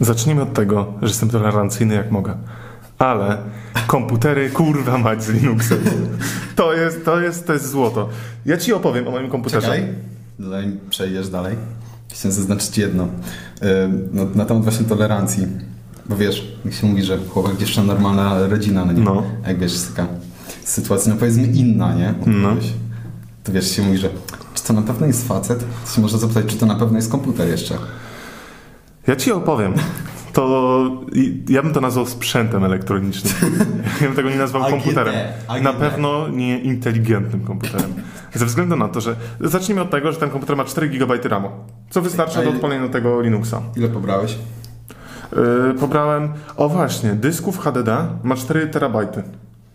[0.00, 2.34] Zacznijmy od tego, że jestem tolerancyjny jak mogę.
[2.98, 3.38] Ale
[3.86, 5.78] komputery, kurwa mać z Linuxem.
[6.56, 8.08] To jest, to jest, to jest złoto.
[8.46, 9.66] Ja ci opowiem o moim komputerze.
[9.66, 9.94] Czekaj,
[10.38, 11.56] zanim przejdziesz dalej.
[12.12, 13.08] Chciałem zaznaczyć jedno.
[13.62, 13.68] Yy,
[14.12, 15.46] na, na temat właśnie tolerancji.
[16.06, 19.02] Bo wiesz, jak się mówi, że chłopak dziewczyna normalna rodzina, no nie?
[19.02, 19.22] No.
[19.46, 20.08] Jak wiesz, jest taka
[20.64, 22.14] sytuacja, no powiedzmy inna, nie?
[22.26, 22.56] No.
[23.44, 24.08] To wiesz, się mówi, że
[24.54, 25.64] czy to na pewno jest facet?
[25.86, 27.74] To się można zapytać, czy to na pewno jest komputer jeszcze.
[29.06, 29.74] Ja ci opowiem.
[30.32, 30.90] To
[31.48, 33.34] ja bym to nazwał sprzętem elektronicznym.
[34.00, 35.14] Ja bym tego nie nazwał AGD, komputerem.
[35.48, 35.64] AGD.
[35.64, 37.94] Na pewno nie inteligentnym komputerem.
[38.34, 41.50] Ze względu na to, że zacznijmy od tego, że ten komputer ma 4 GB RAMu,
[41.90, 43.62] co wystarcza do odpalenia tego Linuxa.
[43.76, 44.38] Ile pobrałeś?
[45.32, 47.88] Yy, pobrałem, o właśnie, dysków HDD
[48.22, 49.22] ma 4 terabajty.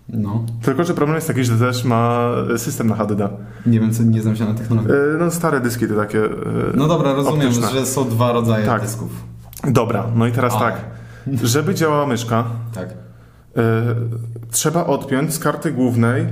[0.09, 0.45] No.
[0.61, 3.29] Tylko, że problem jest taki, że też ma system na HDD.
[3.65, 4.91] Nie wiem, co nie znam się na technologii.
[4.91, 6.17] Yy, no stare dyski to takie...
[6.17, 6.29] Yy,
[6.75, 7.69] No dobra, rozumiem, optyczne.
[7.69, 8.81] że są dwa rodzaje Tak.
[8.81, 9.09] dysków.
[9.67, 10.61] Dobra, no i teraz Ale.
[10.71, 10.81] tak.
[11.43, 12.89] Żeby działała myszka, Tak.
[13.57, 13.61] E,
[14.51, 16.25] trzeba odpiąć z karty głównej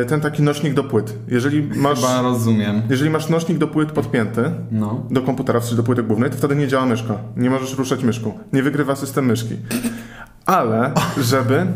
[0.00, 1.18] e, ten taki nośnik do płyt.
[1.28, 2.82] Jeżeli masz, Chyba rozumiem.
[2.90, 5.06] jeżeli masz nośnik do płyt podpięty No.
[5.10, 7.14] do komputera, czy do płyty głównej, to wtedy nie działa myszka.
[7.36, 8.32] Nie możesz ruszać myszką.
[8.52, 9.56] Nie wygrywa system myszki.
[10.46, 11.66] Ale, żeby,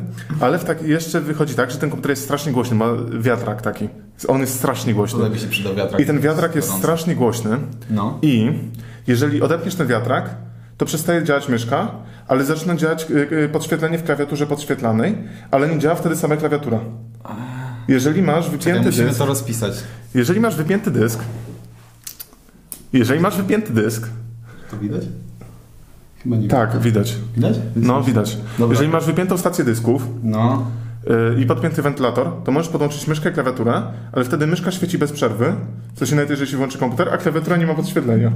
[0.40, 2.86] ale w tak, jeszcze wychodzi tak, że ten komputer jest strasznie głośny, ma
[3.20, 3.88] wiatrak taki.
[4.28, 5.22] On jest strasznie głośny.
[5.22, 6.00] lepiej się przydał wiatrak.
[6.00, 7.56] I ten wiatrak jest strasznie głośny.
[7.90, 8.18] No.
[8.22, 8.52] I
[9.06, 10.34] jeżeli odepniesz ten wiatrak,
[10.76, 11.90] to przestaje działać myszka,
[12.28, 15.18] ale zaczyna działać y, y, podświetlenie w klawiaturze podświetlanej,
[15.50, 16.80] ale nie działa wtedy sama klawiatura.
[17.88, 19.72] Jeżeli masz Czekaj, wypięty musimy dysk, to rozpisać.
[20.14, 21.20] jeżeli masz wypięty dysk,
[22.92, 24.08] jeżeli masz wypięty dysk,
[24.70, 25.02] To widać?
[26.22, 27.16] Chyba nie tak, widać.
[27.36, 27.54] Widać?
[27.76, 28.36] No, widać.
[28.58, 28.72] Dobra.
[28.74, 30.66] Jeżeli masz wypiętą stację dysków No.
[31.36, 35.12] y, i podpięty wentylator, to możesz podłączyć myszkę i klawiaturę, ale wtedy myszka świeci bez
[35.12, 35.54] przerwy,
[35.94, 38.32] w sensie nawet jeżeli się włączy komputer, a klawiatura nie ma podświetlenia.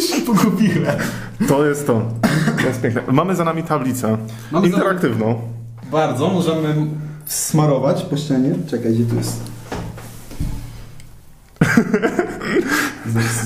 [0.10, 0.96] się pogubiłem.
[1.48, 2.02] To jest to.
[2.60, 3.02] To jest piękne.
[3.12, 4.18] Mamy za nami tablicę
[4.52, 5.40] Mamy za- interaktywną.
[5.90, 6.74] Bardzo, możemy
[7.26, 8.54] smarować po ścianie.
[8.70, 9.40] Czekaj, gdzie tu jest?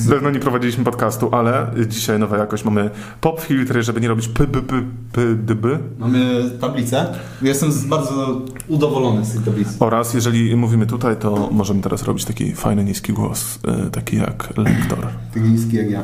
[0.09, 2.65] Dawno nie prowadziliśmy podcastu, ale dzisiaj nowa jakość.
[2.65, 2.91] Mamy
[3.21, 5.78] pop filtry, żeby nie robić p, p, p, p, d, b.
[5.99, 7.06] Mamy tablicę.
[7.43, 9.71] Jestem bardzo udowolony z tej tablicy.
[9.81, 14.49] Oraz jeżeli mówimy tutaj, to możemy teraz robić taki fajny, niski głos, e, taki jak
[14.56, 14.99] lektor.
[15.34, 16.03] Tak niski jak ja.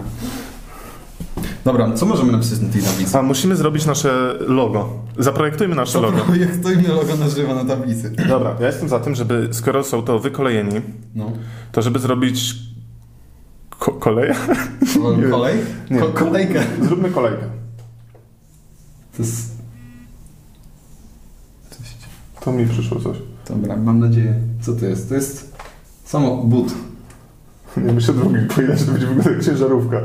[1.65, 3.19] Dobra, co możemy napisać na tej tablicy?
[3.19, 4.89] A musimy zrobić nasze logo.
[5.19, 6.19] Zaprojektujmy nasze logo.
[6.75, 8.13] Imię logo na żywo na tablicy.
[8.29, 10.81] Dobra, ja jestem za tym, żeby skoro są to wykolejeni,
[11.15, 11.33] No.
[11.73, 12.55] to żeby zrobić
[13.82, 14.34] ko- koleję?
[15.03, 15.28] Ko- Nie.
[15.31, 15.59] Kolej?
[15.91, 16.00] Nie.
[16.00, 16.62] Ko- kolejkę.
[16.82, 17.43] Zróbmy kolejkę.
[19.16, 19.53] To jest...
[22.41, 23.16] To mi przyszło coś.
[23.48, 24.34] Dobra, mam nadzieję.
[24.60, 25.09] Co to jest?
[25.09, 25.56] To jest
[26.04, 26.75] samo but.
[27.76, 30.00] Nie myślę drugi, bo inaczej to będzie wyglądać jak ciężarówka.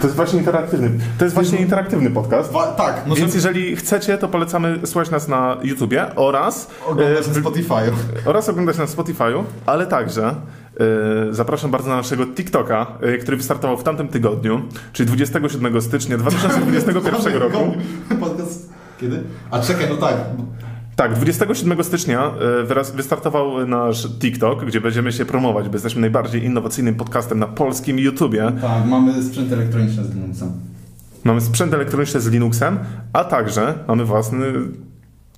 [0.00, 0.90] To jest właśnie interaktywny.
[1.18, 2.52] To jest właśnie interaktywny podcast.
[2.76, 7.34] tak, możemy Więc jeżeli chcecie, to polecamy słuchać nas na YouTubie oraz, oglądać e, na
[7.50, 7.92] Spotify'u.
[8.24, 10.34] oraz oglądać na Spotify'u, ale także
[11.30, 14.62] zapraszam bardzo na naszego TikToka, e, który wystartował w tamtym tygodniu,
[14.92, 17.58] czyli 27 stycznia 2021 roku.
[18.20, 19.22] Podcast kiedy?
[19.50, 20.14] A czekaj, no tak.
[20.96, 22.32] Tak, 27 stycznia
[22.70, 27.98] e, wystartował nasz TikTok, gdzie będziemy się promować, bo jesteśmy najbardziej innowacyjnym podcastem na polskim
[27.98, 28.52] YouTubie.
[28.60, 30.52] Tak, mamy sprzęt elektroniczny z Linuxem.
[31.24, 32.78] Mamy sprzęt elektroniczny z Linuxem,
[33.12, 34.52] a także mamy własny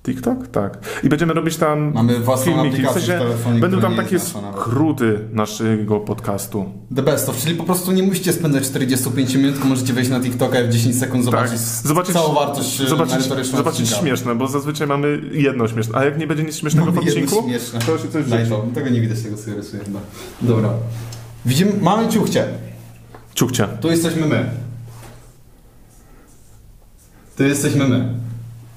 [0.07, 0.47] TikTok?
[0.47, 0.77] Tak.
[1.03, 2.81] I będziemy robić tam Mamy własną filmiki.
[2.83, 3.19] W w sensie
[3.59, 6.65] będą tam nie takie skróty naszego podcastu.
[6.95, 10.19] The best of, czyli po prostu nie musicie spędzać 45 minut, tylko możecie wejść na
[10.19, 11.59] TikToka i w 10 sekund zobaczyć, Tak.
[11.87, 13.95] Zobaczyć- całą wartość e, Zobaczyć, zobaczyć odcinka.
[14.01, 15.97] śmieszne, bo zazwyczaj mamy jedno śmieszne.
[15.97, 17.79] A jak nie będzie nic śmiesznego w Mamy jedno odcinku, śmieszne.
[17.79, 18.47] to się coś dzieje.
[18.73, 19.99] tego nie widać, tego sobie rysuję chyba.
[20.41, 20.69] Dobra.
[21.45, 22.45] Widzimy, mamy ciuchcie.
[23.35, 23.67] Ciuchcie.
[23.81, 24.49] Tu jesteśmy my.
[27.37, 28.26] Tu jesteśmy my.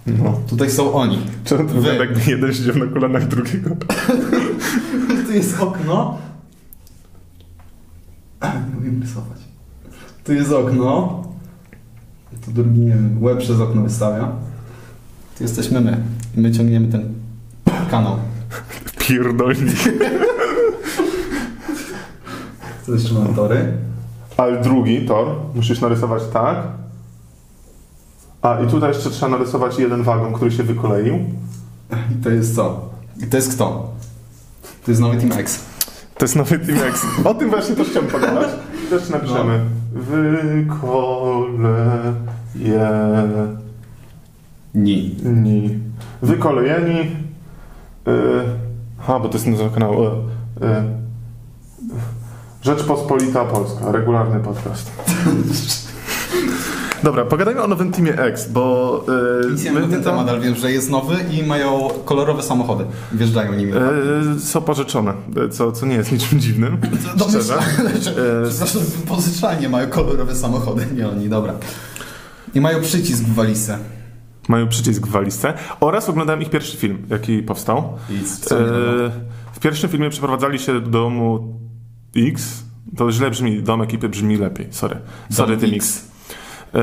[0.07, 0.41] No.
[0.49, 1.19] Tutaj są oni.
[1.45, 1.81] Czemu to Wy.
[1.81, 3.71] wygląda jakby jeden siedział na kolanach drugiego?
[5.27, 6.19] Tu jest okno.
[8.73, 9.39] Nie umiem rysować.
[10.25, 11.23] Tu jest okno.
[12.45, 14.33] Tu drugi, nie wiem, łeb przez okno wystawia.
[15.39, 16.03] Tu jesteśmy my.
[16.37, 17.15] I my ciągniemy ten
[17.91, 18.17] kanał.
[18.99, 19.79] Pierdolnik.
[22.87, 23.73] Tu jeszcze mam tory.
[24.37, 26.57] Ale drugi tor musisz narysować tak.
[28.43, 31.19] A i tutaj jeszcze trzeba narysować jeden wagon, który się wykoleił.
[32.13, 32.89] I to jest co?
[33.23, 33.91] I to jest kto?
[34.85, 35.61] To jest nowy Team X.
[36.19, 37.03] To jest nowy Team X.
[37.25, 38.49] O tym właśnie też chciałem pogadać.
[38.91, 39.61] Też napiszemy.
[39.95, 40.47] Wykolejeni.
[45.25, 45.79] Ni.
[46.23, 46.97] Wykolejeni.
[48.07, 48.45] Yy,
[49.01, 50.03] aha, bo to jest nazwa kanału.
[50.05, 50.69] Yy.
[52.63, 53.93] Rzeczpospolita Polska.
[53.93, 54.91] Regularny podcast.
[57.03, 59.05] Dobra, pogadajmy o nowym Teamie X, bo...
[59.49, 62.85] Yy, wiem na ten temat, ale wiem, że jest nowy i mają kolorowe samochody.
[63.13, 63.73] Wjeżdżają nimi.
[63.73, 65.15] Yy, są pożyczone,
[65.51, 66.79] co, co nie jest niczym dziwnym.
[66.83, 71.55] Yy, Przepraszam, pożyczalnie mają kolorowe samochody, nie oni, dobra.
[72.55, 73.79] I mają przycisk w walizce.
[74.49, 75.55] Mają przycisk w walizce.
[75.81, 77.99] Oraz oglądałem ich pierwszy film, jaki powstał.
[79.53, 81.55] W pierwszym filmie przeprowadzali się do domu
[82.17, 82.63] X.
[82.97, 84.67] To źle brzmi, dom ekipy brzmi lepiej.
[84.71, 84.97] Sorry.
[85.31, 85.87] Sorry, Dom Team X.
[85.87, 86.10] X.
[86.75, 86.81] Yy,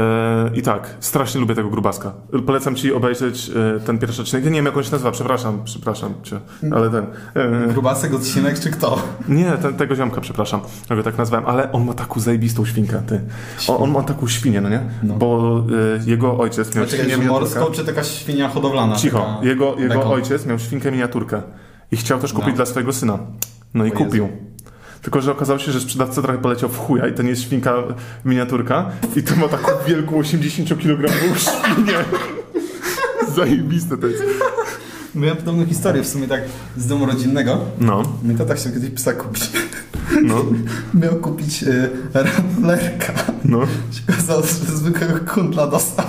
[0.55, 2.13] I tak, strasznie lubię tego grubaska.
[2.45, 4.43] Polecam ci obejrzeć yy, ten pierwszy odcinek.
[4.45, 6.39] Ja nie wiem, jak on się nazywa, przepraszam, przepraszam cię,
[6.71, 7.05] ale ten.
[7.35, 8.99] Yy, Grubasek, odcinek czy kto?
[9.29, 13.01] nie, ten, tego ziomka, przepraszam, ja go tak nazwałem, ale on ma taką zajebistą świnkę,
[13.07, 13.21] ty.
[13.67, 14.81] On, on ma taką świnię, no nie?
[15.03, 15.13] No.
[15.13, 15.63] Bo
[16.05, 18.95] y, jego ojciec miał Czekaj, świnię morską czy taka świnia hodowlana?
[18.95, 21.41] Cicho, taka jego, jego ojciec miał świnkę miniaturkę
[21.91, 22.55] i chciał też kupić No.
[22.55, 23.19] dla swojego syna.
[23.73, 24.27] No i O Jezu.
[25.01, 27.73] Tylko, że okazało się, że sprzedawca trochę poleciał w chuja i to nie jest świnka
[28.25, 31.93] miniaturka i to ma taką wielką 80-kilogramową świnię.
[33.35, 34.23] Zajebiste to jest.
[35.15, 36.41] Miałem podobną historię w sumie tak
[36.77, 37.59] z domu rodzinnego.
[37.79, 39.51] No, Mój tata chciał kiedyś psa kupić.
[40.23, 40.35] no,
[41.03, 43.13] Miał kupić y, ramblerka.
[43.45, 43.61] no.
[43.65, 44.47] Się okazało, że
[44.77, 46.05] zwykłego kundla dostał.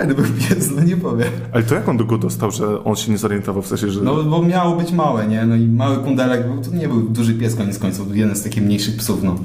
[0.00, 1.28] Fajny był pies, no nie powiem.
[1.52, 4.00] Ale to jak on do go dostał, że on się nie zorientował w sensie, że...
[4.00, 5.46] No bo miało być małe, nie?
[5.46, 8.62] No i mały kundelek, był, to nie był duży pies koniec końców, jeden z takich
[8.62, 9.36] mniejszych psów, no.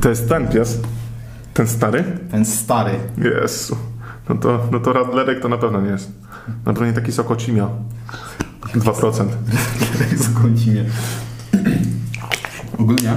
[0.00, 0.78] To jest ten pies?
[1.54, 2.04] Ten stary?
[2.30, 2.92] Ten stary.
[3.18, 3.76] Jezu.
[4.28, 6.10] No to, no to Radlerek to na pewno nie jest.
[6.66, 7.68] Na pewno nie taki sokocimia.
[8.74, 9.24] 2%.
[10.16, 10.84] z Kącinie.
[12.78, 13.16] Ogólnie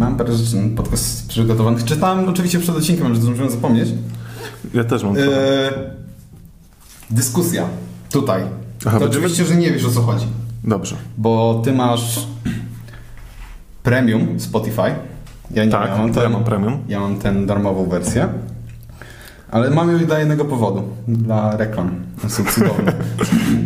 [0.00, 1.84] mam parę rzeczy na podcast przygotowanych.
[1.84, 3.88] Czytałem oczywiście przed odcinkiem, ale zdążyłem zapomnieć.
[4.74, 5.16] Ja też mam.
[5.16, 5.22] Eee,
[7.10, 7.64] dyskusja.
[8.12, 8.42] Tutaj.
[8.86, 10.26] Aha, to będziemy- oczywiście, że nie wiesz o co chodzi.
[10.64, 10.96] Dobrze.
[11.18, 12.26] Bo ty masz
[13.82, 14.94] premium Spotify.
[15.50, 16.78] Ja nie Tak, to ja ten, mam premium.
[16.88, 18.28] Ja mam tę darmową wersję.
[19.50, 20.82] Ale mam ją dla jednego powodu.
[21.08, 21.94] Dla reklam.
[22.28, 22.92] Są cudowne.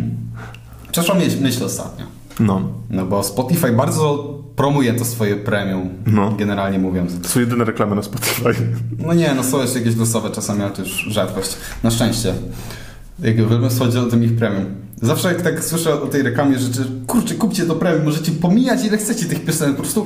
[0.91, 2.05] Przeszła myśl, myśl ostatnio.
[2.39, 2.61] No.
[2.89, 6.31] No bo Spotify bardzo promuje to swoje premium, No.
[6.31, 7.21] generalnie mówiąc.
[7.21, 8.53] To są jedyne reklamy na Spotify.
[8.99, 11.57] No nie, no są jeszcze jakieś losowe czasami, ale to już rzadkość.
[11.83, 12.33] Na szczęście.
[13.19, 14.65] Jak mówiąc chodzi o tym ich premium.
[15.01, 16.69] Zawsze jak tak słyszę o tej reklamie, że
[17.07, 20.05] kurczę, kupcie to premium, możecie pomijać ile chcecie tych piosenek, po prostu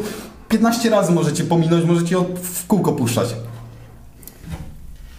[0.50, 3.36] 15 razy możecie pominąć, możecie je w kółko puszczać.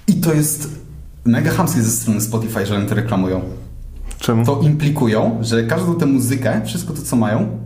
[0.09, 0.69] I to jest
[1.25, 3.41] mega chamskie ze strony Spotify, że oni to reklamują.
[4.19, 4.44] Czemu?
[4.47, 7.59] To implikują, że każdą tę muzykę, wszystko to co mają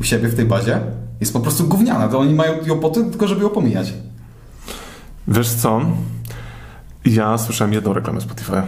[0.00, 0.80] u siebie w tej bazie,
[1.20, 2.08] jest po prostu gówniana.
[2.08, 3.92] To oni mają ją po to, tylko żeby ją pomijać.
[5.28, 5.80] Wiesz co?
[7.04, 8.62] Ja słyszałem jedną reklamę Spotify.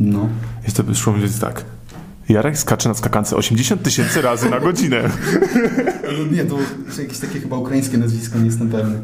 [0.00, 0.28] No.
[0.68, 1.64] I to wyszło mi więc tak.
[2.28, 5.10] Jarek skacze na skakance 80 tysięcy razy na godzinę.
[6.32, 6.58] Nie, to
[7.02, 8.98] jakieś takie chyba ukraińskie nazwisko, nie jestem pewny.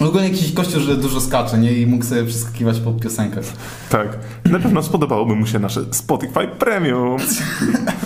[0.00, 1.72] Ogólnie jakiś kościół, że dużo skacze, nie?
[1.72, 3.44] I mógł sobie przeskakiwać po piosenkach.
[3.90, 4.18] Tak.
[4.44, 7.16] Na pewno spodobałoby mu się nasze Spotify Premium.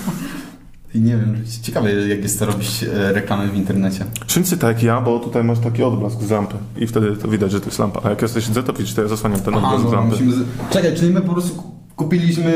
[0.94, 4.04] I nie wiem, ciekawe jak jest to robić e, reklamy w internecie.
[4.26, 7.52] Czyńcy tak jak ja, bo tutaj masz taki odblask z lampy i wtedy to widać,
[7.52, 8.00] że to jest lampa.
[8.04, 9.98] A jak ja sobie siedzę, to widzisz, to ja zasłaniam ten Aha, odblask z no,
[9.98, 10.24] lampy.
[10.24, 10.44] musimy...
[10.70, 12.52] Czekaj, czyli my po prostu ku- kupiliśmy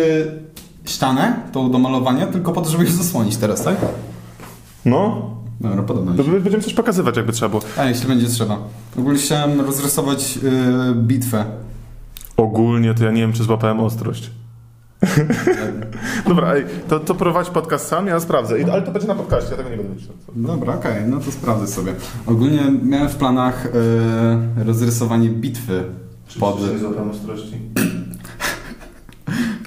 [0.84, 3.76] ścianę, tą do malowania, tylko po to, żeby ją zasłonić teraz, tak?
[4.84, 5.30] No,
[5.60, 7.62] Dobra, podoba mi to będziemy coś pokazywać, jakby trzeba było.
[7.76, 8.58] A, jeśli będzie trzeba.
[8.98, 11.44] Ogólnie chciałem rozrysować yy, bitwę.
[12.36, 14.30] Ogólnie to ja nie wiem, czy złapałem ostrość.
[16.28, 18.60] Dobra, ej, to, to prowadź podcast sam, ja sprawdzę.
[18.60, 20.14] I, ale to będzie na podcaście, ja tego nie będę myślał.
[20.36, 21.94] Dobra, okej, no to sprawdzę sobie.
[22.26, 23.68] Ogólnie miałem w planach
[24.56, 25.84] yy, rozrysowanie bitwy
[26.40, 26.60] pod...
[26.80, 27.52] złapałem ostrości?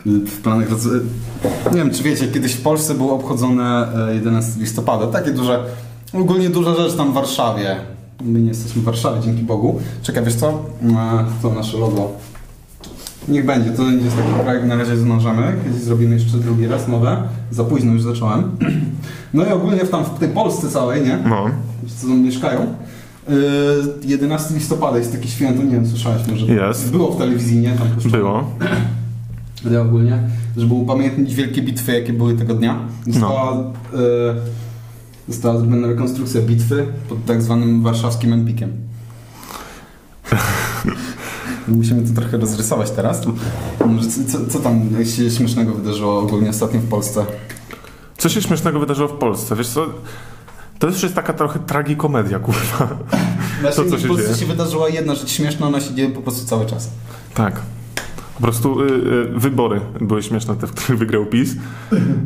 [0.06, 0.86] W planach roz...
[1.72, 5.08] Nie wiem, czy wiecie, kiedyś w Polsce było obchodzone e, 11 listopada.
[5.08, 5.64] Takie duże,
[6.14, 7.76] ogólnie duża rzecz tam w Warszawie.
[8.24, 9.80] My nie jesteśmy w Warszawie, dzięki Bogu.
[10.02, 10.50] Czekaj, wiesz co?
[10.50, 12.12] E, To nasze logo.
[13.28, 15.56] Niech będzie, to będzie taki projekt, na razie zmążemy.
[15.64, 17.24] Kiedyś zrobimy jeszcze drugi raz nowe.
[17.52, 18.52] Za późno już zacząłem.
[19.34, 21.18] No i ogólnie w, tam w tej Polsce całej, nie?
[21.30, 21.46] No.
[22.02, 22.60] co tam mieszkają.
[22.62, 23.34] E,
[24.04, 26.46] 11 listopada jest takie święto, nie wiem, słyszałeś może?
[26.46, 26.92] Jest.
[26.92, 27.72] Było w telewizji, nie?
[27.72, 28.18] Tam puszczone.
[28.18, 28.52] Było.
[29.66, 30.20] Ale ogólnie,
[30.58, 33.66] żeby upamiętnić wielkie bitwy, jakie były tego dnia, została, e,
[35.28, 38.72] została zrobiona rekonstrukcja bitwy pod tak zwanym warszawskim Empikiem.
[41.68, 43.22] Musimy to trochę rozrysować teraz.
[44.32, 47.26] Co, co, tam się śmiesznego wydarzyło ogólnie ostatnio w Polsce?
[48.18, 49.56] Co się śmiesznego wydarzyło w Polsce?
[49.56, 49.86] Wiesz co?
[50.80, 52.98] To już jest taka trochę tragikomedia, kurwa.
[53.62, 54.38] Znaczy, co się w Polsce dzieje?
[54.38, 56.90] się wydarzyła jedna rzecz śmieszna, ona się dzieje po prostu cały czas.
[57.34, 57.62] Tak.
[58.36, 61.56] Po prostu y, y, wybory były śmieszne, te, w których wygrał PiS.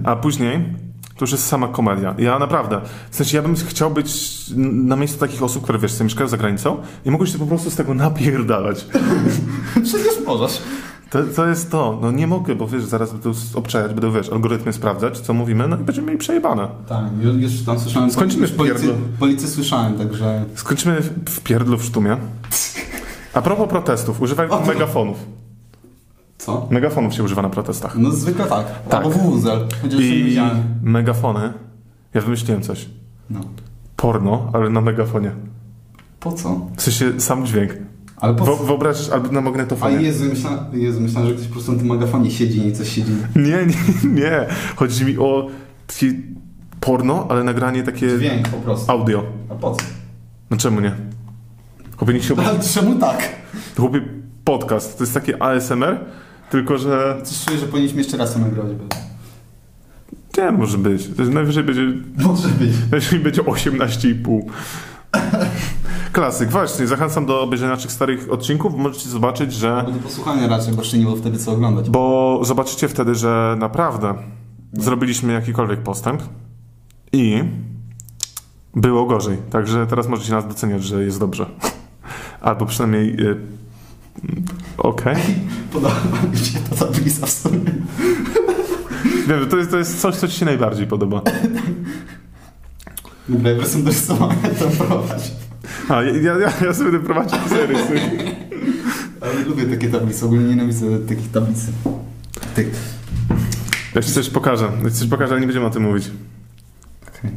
[0.03, 0.75] A później
[1.19, 2.15] To już jest sama komedia.
[2.17, 6.03] Ja naprawdę, w sensie ja bym chciał być na miejscu takich osób, które wiesz, sobie
[6.03, 8.85] mieszkają za granicą i mogą się po prostu z tego napierdalać.
[9.83, 10.61] Przecież możesz.
[11.09, 11.99] To, to jest to.
[12.01, 15.75] No nie mogę, bo wiesz, zaraz będą obczajać, będą wiesz, algorytmy sprawdzać, co mówimy, no
[15.75, 16.67] i będziemy mieli przejebane.
[16.89, 18.11] Tak, już, już tam słyszałem.
[18.11, 18.93] Skończymy w pierdlu.
[19.19, 20.45] policji słyszałem, także.
[20.55, 22.17] Skończymy w- pierdlu w sztumie.
[23.33, 25.17] A propos protestów, używaj megafonów.
[26.39, 26.67] Co?
[26.71, 27.97] Megafonów się używa na protestach.
[27.97, 28.65] No zwykle tak.
[28.89, 29.05] Tak.
[29.05, 29.39] Albo
[29.89, 30.37] nie I
[30.81, 31.53] megafony,
[32.13, 32.89] ja wymyśliłem coś.
[33.29, 33.39] No.
[33.95, 35.31] Porno, ale na megafonie.
[36.19, 36.67] Po co?
[36.77, 37.71] W sensie sam dźwięk.
[38.17, 40.01] Ale po wyobraź, albo na A magnetofonie.
[40.01, 43.11] Jezu, myślałem, Jezu, myślałem, że ktoś po prostu na tym magafonie siedzi i coś siedzi.
[43.35, 44.45] Nie, nie, nie.
[44.75, 45.47] Chodzi mi o
[45.87, 46.13] takie
[46.79, 48.91] porno, ale nagranie takie Dźwięk po prostu.
[48.91, 49.23] audio.
[49.49, 49.81] A po co?
[50.49, 50.95] No czemu nie?
[51.97, 52.35] Chłopie, niech się.
[52.47, 53.29] Ale czemu tak?
[53.77, 54.01] Chłopie,
[54.43, 54.97] podcast.
[54.97, 55.99] To jest takie ASMR,
[56.49, 57.21] tylko że...
[57.23, 58.71] Coś czuję, że powinniśmy jeszcze raz to nagrywać.
[58.75, 58.95] bo-
[60.41, 61.07] Nie, może być.
[61.15, 61.81] To jest najwyżej będzie...
[62.17, 62.71] Może być.
[62.91, 64.41] Najwyżej będzie 18,5.
[66.11, 66.49] Klasyk.
[66.49, 68.75] Właśnie, zachęcam do obejrzenia naszych starych odcinków.
[68.77, 69.85] Możecie zobaczyć, że...
[69.93, 71.89] Do posłuchania raczej, bo jeszcze nie było wtedy co oglądać.
[71.89, 74.13] Bo zobaczycie wtedy, że naprawdę
[74.73, 76.21] zrobiliśmy jakikolwiek postęp
[77.13, 77.43] i
[78.75, 79.37] było gorzej.
[79.49, 81.45] Także teraz możecie nas doceniać, że jest dobrze.
[82.41, 83.17] Albo przynajmniej
[84.77, 85.15] okej.
[85.73, 87.59] Podoba mi się ta tablica w sumie.
[89.27, 91.21] Wiem, to jest, to jest coś, co ci się najbardziej podoba.
[93.29, 95.31] Dobra, ja jestem do rysowania, to prowadź.
[95.89, 97.99] A, ja, ja, ja sobie będę prowadził zarysy.
[99.21, 101.59] Ale lubię takie tablice, ogólnie nienawidzę takich tablic.
[102.55, 102.71] Tych.
[103.95, 104.71] Ja ci coś pokażę.
[104.83, 106.11] Ja ci coś pokażę, ale nie będziemy o tym mówić.
[107.07, 107.31] Okej.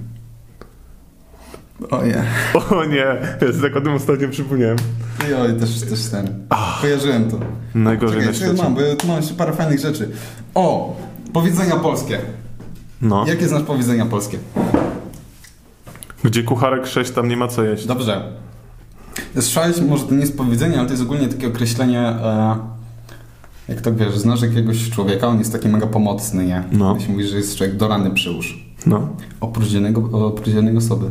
[1.91, 2.25] O nie.
[2.71, 4.77] O nie, ja tak o tym ostatnio przypomniałem.
[5.21, 6.47] Oj, też, też ten.
[6.81, 7.37] Kojarzyłem to.
[7.75, 8.63] Najgorzej Czekaj, na świecie.
[8.63, 10.11] mam, bo tu mam jeszcze parę fajnych rzeczy.
[10.55, 10.97] O!
[11.33, 12.19] Powiedzenia polskie.
[13.03, 13.27] No.
[13.27, 14.39] Jakie znasz powiedzenia polskie?
[16.25, 17.87] Gdzie kucharek 6, tam nie ma co jeść.
[17.87, 18.33] Dobrze.
[19.35, 22.57] Słyszałeś, może to nie jest powiedzenie, ale to jest ogólnie takie określenie, e,
[23.69, 26.65] jak to wiesz, znasz jakiegoś człowieka, on jest taki mega pomocny, nie?
[26.73, 26.95] No.
[26.95, 28.67] Jeśli mówisz, że jest człowiek do rany przyłóż.
[28.87, 29.09] No.
[29.41, 31.07] Oprócz jednego, oprócz jednej osoby.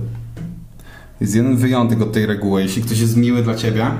[1.22, 2.62] Jest jeden wyjątek od tej reguły.
[2.62, 3.92] Jeśli ktoś jest miły dla ciebie,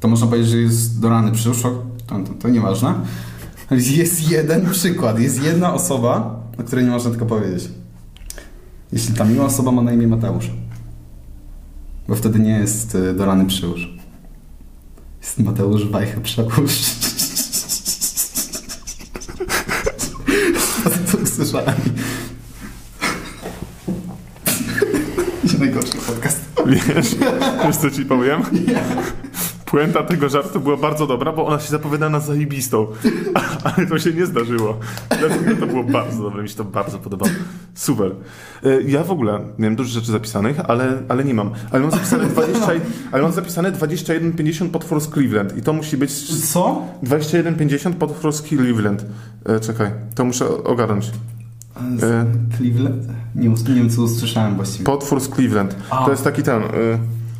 [0.00, 1.62] to można powiedzieć, że jest do rany przyłóż.
[1.62, 2.94] To, to, to nieważne.
[3.70, 5.18] Jest jeden przykład.
[5.18, 7.68] Jest jedna osoba, o której nie można tylko powiedzieć.
[8.92, 10.50] Jeśli ta miła osoba ma na imię Mateusz.
[12.08, 13.94] Bo wtedy nie jest y, do rany przyłóż.
[15.22, 16.80] Jest Mateusz Wajcha Przełóż.
[21.12, 21.74] to usłyszałem.
[25.58, 26.40] Najgorszy podcast.
[26.66, 27.14] Wiesz,
[27.66, 28.42] wiesz co ci powiem?
[29.64, 32.86] Puenta tego żartu była bardzo dobra, bo ona się zapowiada na zajebistą.
[33.64, 34.78] Ale to się nie zdarzyło.
[35.08, 37.32] Dlatego to było bardzo dobre, mi się to bardzo podobało.
[37.74, 38.10] Super.
[38.64, 41.50] E, Ja w ogóle miałem dużo rzeczy zapisanych, ale, ale nie mam.
[41.70, 42.66] Ale mam zapisane 20,
[43.12, 46.12] ale mam zapisane 21,50 potwór z Cleveland i to musi być
[46.52, 46.82] Co?
[47.02, 49.04] 21,50 potwór z Cleveland.
[49.46, 51.10] E, Czekaj, to muszę ogarnąć.
[52.02, 52.26] E,
[52.56, 53.04] Cleveland?
[53.34, 54.84] Nie, nie wiem, co usłyszałem właściwie.
[54.84, 55.76] Potwór z Cleveland.
[55.90, 56.04] A.
[56.04, 56.62] To jest taki ten...
[56.62, 56.66] e,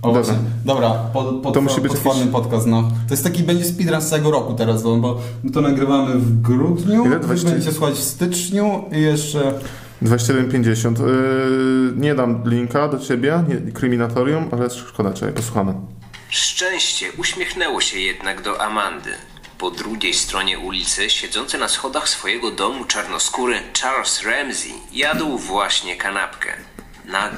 [0.03, 0.23] O, dobra.
[0.23, 0.39] właśnie.
[0.65, 2.83] Dobra, po, po, To musi być potworny jakiś- podcast, no.
[2.83, 6.41] To jest taki, będzie speedrun z całego roku teraz, bo, bo my to nagrywamy w
[6.43, 7.21] grudniu, Ile?
[7.21, 7.49] 20?
[7.51, 9.53] będziecie słuchać w styczniu i jeszcze...
[10.03, 11.07] 21,50.
[11.07, 15.75] Yy, nie dam linka do ciebie, nie, kryminatorium, ale szkoda, czekaj, posłuchamy.
[16.29, 19.11] Szczęście uśmiechnęło się jednak do Amandy.
[19.59, 26.49] Po drugiej stronie ulicy, siedzący na schodach swojego domu czarnoskóry Charles Ramsey jadł właśnie kanapkę.
[27.11, 27.31] Na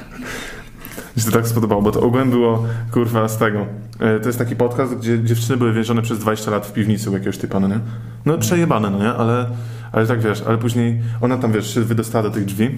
[1.17, 3.59] Mi się to tak spodobało, bo to ogółem było, kurwa, z tego.
[3.59, 7.13] Yy, to jest taki podcast, gdzie dziewczyny były więzione przez 20 lat w piwnicy u
[7.13, 7.79] jakiegoś typa, no nie?
[8.25, 9.09] No przejebane, no nie?
[9.09, 9.49] Ale,
[9.91, 12.69] ale tak wiesz, ale później ona tam, wiesz, się wydostała do tych drzwi,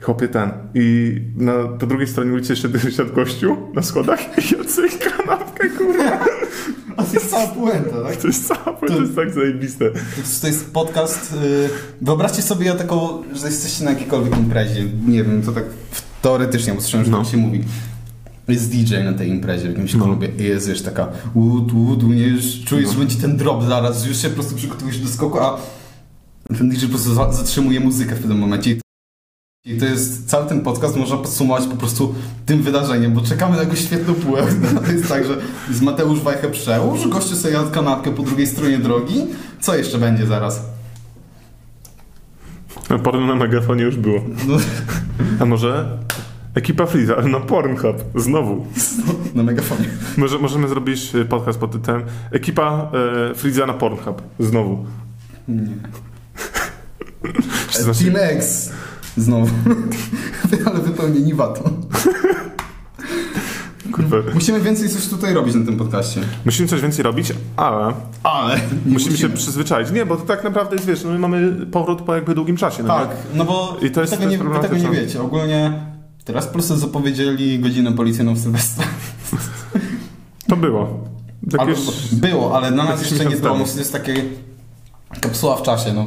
[0.00, 4.68] chłopie ten, i na, po drugiej stronie ulicy jeszcze siadł gościu na schodach i jadł
[4.68, 6.35] sobie kanapkę, kurwa.
[6.96, 8.16] A to jest cała puenta, tak?
[8.16, 9.90] To jest całe, to jest tak zajebiste.
[9.90, 11.32] To jest, to jest podcast.
[11.32, 11.68] y,
[12.02, 14.84] wyobraźcie sobie taką, że jesteście na jakiejkolwiek imprezie.
[15.06, 15.64] Nie wiem, to tak
[16.22, 17.18] teoretycznie, bo słyszałem, że No.
[17.22, 17.64] tak się mówi.
[18.48, 20.04] Jest DJ na tej imprezie w jakimś No.
[20.04, 24.16] klubie i jest już taka łud, nie, już czujesz, że będzie ten drop zaraz, już
[24.22, 25.58] się po prostu przygotowujesz do skoku, a
[26.58, 28.76] ten DJ po prostu za- zatrzymuje muzykę w pewnym momencie.
[29.66, 32.14] I- to jest, cały ten podcast można podsumować po prostu
[32.46, 34.42] tym wydarzeniem, bo czekamy na jego świetną płę.
[34.86, 35.36] To jest tak, że
[35.68, 39.24] jest Mateusz Wajchę przełóż, gościu sobie jadł kanapkę po drugiej stronie drogi.
[39.60, 40.62] Co jeszcze będzie zaraz?
[42.90, 44.20] No, porno na megafonie już było.
[44.48, 44.56] No,
[45.40, 45.98] A może
[46.54, 48.66] ekipa Freeza, ale na Pornhub, znowu.
[49.34, 49.88] na megafonie.
[50.16, 52.90] Może, możemy zrobić e, podcast pod tytułem Ekipa
[53.30, 54.86] e, Freeza na Pornhub, znowu.
[55.48, 55.62] Nie.
[57.70, 58.70] Czy znaczy, Team X.
[59.16, 59.46] Znowu.
[60.66, 61.70] Ale wypełnieni watą.
[63.92, 64.16] Kurwa.
[64.34, 66.20] Musimy więcej coś tutaj robić na tym podcaście.
[66.44, 68.60] Musimy coś więcej robić, ale Ale.
[68.86, 69.90] musimy, się przyzwyczaić.
[69.90, 72.82] Nie, bo to tak naprawdę jest, wiesz, no my mamy powrót po jakby długim czasie.
[72.82, 73.38] No Tak, nie?
[73.38, 75.22] no bo I to jest- tego jest nie, wy tego nie wiecie.
[75.22, 75.72] Ogólnie
[76.24, 78.84] teraz po prostu zapowiedzieli godzinę policyjną w Sylwestra.
[80.48, 81.04] To było.
[81.52, 82.14] Jakieś...
[82.14, 83.52] było, ale na nas jeszcze nie było.
[83.52, 83.64] temu.
[83.78, 84.24] Jest takie
[85.20, 85.92] kapsuła w czasie.
[85.92, 86.06] No.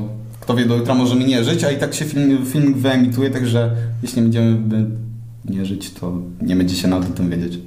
[0.50, 3.76] Kto wie, do jutra możemy nie żyć, a i tak się film, film wyemituje, także
[4.04, 4.90] jeśli nie będziemy
[5.46, 7.60] nie żyć, to nie będzie się nad tym wiedzieć.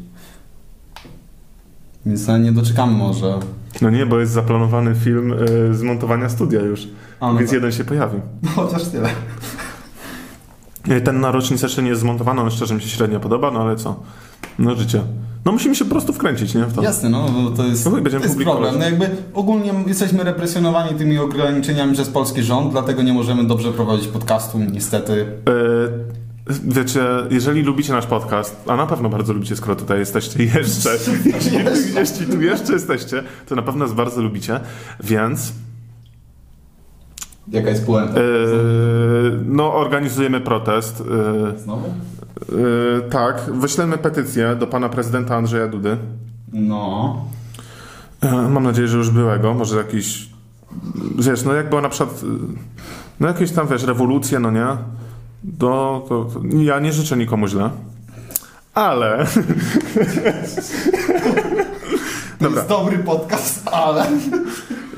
[2.07, 3.39] Więc nie doczekamy może.
[3.83, 6.89] No nie, bo jest zaplanowany film y, z montowania studia już.
[7.21, 7.55] A, no więc tak.
[7.55, 8.19] jeden się pojawi.
[8.43, 9.09] No, chociaż tyle.
[10.89, 13.61] Y, Ten na rocznicę jeszcze nie jest zmontowany, on szczerze mi się średnio podoba, no
[13.63, 14.03] ale co?
[14.59, 15.03] No życie.
[15.45, 16.65] No musimy się po prostu wkręcić, nie?
[16.65, 16.83] W to.
[16.83, 18.79] Jasne, no bo to jest, No to jest problem.
[18.79, 24.09] No jakby ogólnie jesteśmy represjonowani tymi ograniczeniami przez polski rząd, dlatego nie możemy dobrze prowadzić
[24.09, 25.13] podcastu, niestety.
[25.13, 26.23] Y,
[26.65, 30.91] Wiecie, jeżeli lubicie nasz podcast, a na pewno bardzo lubicie, skoro tutaj jesteście jeszcze,
[31.25, 31.59] jeśli,
[32.01, 34.61] jeśli tu jeszcze jesteście, to na pewno nas bardzo lubicie,
[35.05, 35.53] więc
[37.49, 38.21] Jaka jest puenta?
[38.21, 38.23] y,
[39.45, 41.01] no organizujemy protest.
[41.01, 41.95] y, Znowu?
[42.43, 45.97] Y, tak, wyślemy petycję do pana prezydenta Andrzeja Dudy.
[46.53, 47.17] No.
[48.21, 50.29] E, Mam nadzieję, że już byłego, może jakiś,
[51.19, 52.27] wiesz, no jak była na przykład, y,
[53.21, 54.67] no jakieś tam, wiesz, rewolucje, no nie?
[55.45, 57.71] Do, to, to, ja nie życzę nikomu źle,
[58.75, 59.27] ale,
[62.39, 62.59] To Dobra.
[62.61, 64.07] jest dobry podcast, ale...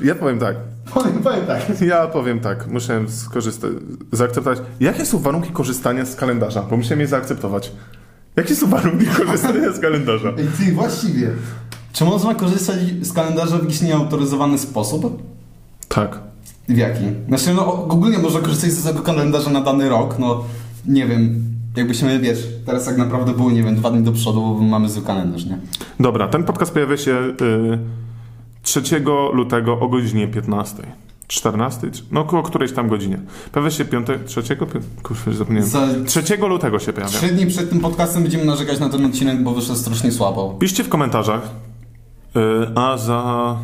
[0.01, 0.55] ja powiem tak,
[0.95, 1.81] Powiem, powiem tak.
[1.81, 3.71] ja powiem tak, muszę skorzystać,
[4.11, 4.59] zaakceptować.
[4.79, 6.63] Jakie są warunki korzystania z kalendarza?
[6.69, 7.71] Bo musiałem je zaakceptować.
[8.35, 10.29] Jakie są warunki korzystania z kalendarza?
[10.37, 11.29] Ej, ty, właściwie.
[11.93, 15.23] Czy można korzystać z kalendarza w jakiś nieautoryzowany sposób?
[15.87, 16.19] Tak.
[16.69, 17.05] W jaki?
[17.27, 20.43] Znaczy, no ogólnie można korzystać z tego kalendarza na dany rok, no
[20.87, 21.43] nie wiem,
[21.75, 25.03] jakbyśmy, wiesz, teraz tak naprawdę było, nie wiem, dwa dni do przodu, bo mamy zły
[25.03, 25.57] kalendarz, nie?
[25.99, 27.11] Dobra, ten podcast pojawia się
[27.41, 27.79] y,
[28.65, 28.81] 3
[29.33, 30.83] lutego o godzinie 15.
[31.27, 31.91] 14?
[32.11, 33.19] No około którejś tam godzinie.
[33.51, 34.43] Pojawia się 5, 3,
[35.03, 35.69] kurczę, zapomniałem.
[35.69, 37.11] Za 3 lutego się pojawia.
[37.17, 40.55] trzy dni przed tym podcastem będziemy narzekać na ten odcinek, bo wyszedł strasznie słabo.
[40.59, 41.41] Piszcie w komentarzach,
[42.35, 42.39] y,
[42.75, 43.55] a za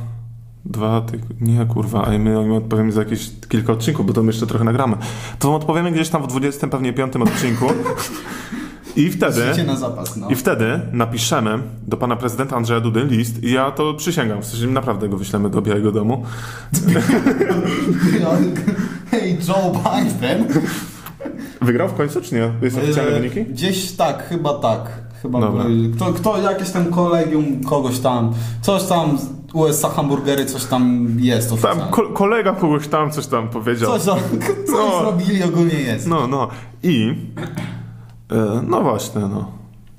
[0.66, 4.32] dwa tygodnie, nie kurwa, a my im odpowiemy za jakieś kilka odcinków, bo to my
[4.32, 4.98] jeszcze trochę nagramy.
[5.40, 7.66] To wam odpowiemy gdzieś tam w 20 pewnie piątym odcinku
[8.96, 9.42] i wtedy...
[9.68, 10.30] Na zapas, no.
[10.30, 14.68] I wtedy napiszemy do pana prezydenta Andrzeja Dudy list i ja to przysięgam, w sensie
[14.68, 16.26] naprawdę go wyślemy do Białego Domu.
[19.12, 20.48] Hej, Joe Biden!
[21.62, 22.52] Wygrał w końcu, czy nie?
[22.62, 23.44] Jest oficjalne E, wyniki?
[23.46, 25.02] Gdzieś tak, chyba tak.
[25.22, 25.64] Chyba Dobra.
[25.96, 29.18] kto, kto, jakieś tam kolegium, kogoś tam, coś tam,
[29.54, 33.92] USA hamburgery, coś tam jest Tam ko- kolega kogoś tam coś tam powiedział.
[33.92, 34.20] Coś, tam-
[34.66, 35.00] coś No.
[35.02, 36.08] zrobili, ogólnie jest.
[36.08, 36.48] No, no.
[36.84, 37.16] I...
[38.32, 39.52] e, No właśnie, no.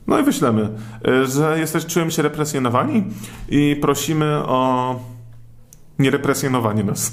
[0.06, 0.68] No i wyślemy,
[1.08, 3.04] e, że jesteś, czujemy się represjonowani
[3.48, 5.00] i prosimy o
[5.98, 7.12] nierepresjonowanie nas.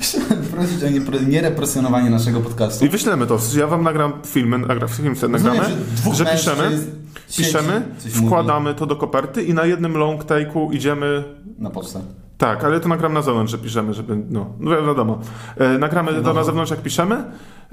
[0.00, 2.84] Chciałem prosić o nierepresjonowanie naszego podcastu.
[2.84, 3.38] I wyślemy to.
[3.56, 8.74] Ja wam nagram filmy, nagra, film wtedy nagramy, Rozumiem, że że piszemy, siedzi, piszemy, wkładamy
[8.74, 11.24] to do koperty i na jednym long take'u idziemy
[11.58, 12.00] Na pocztę.
[12.44, 15.18] Tak, ale to nagram na zewnątrz, że piszemy, żeby, no, no wi- wiadomo.
[15.56, 17.24] E, nagramy to na zewnątrz, jak piszemy,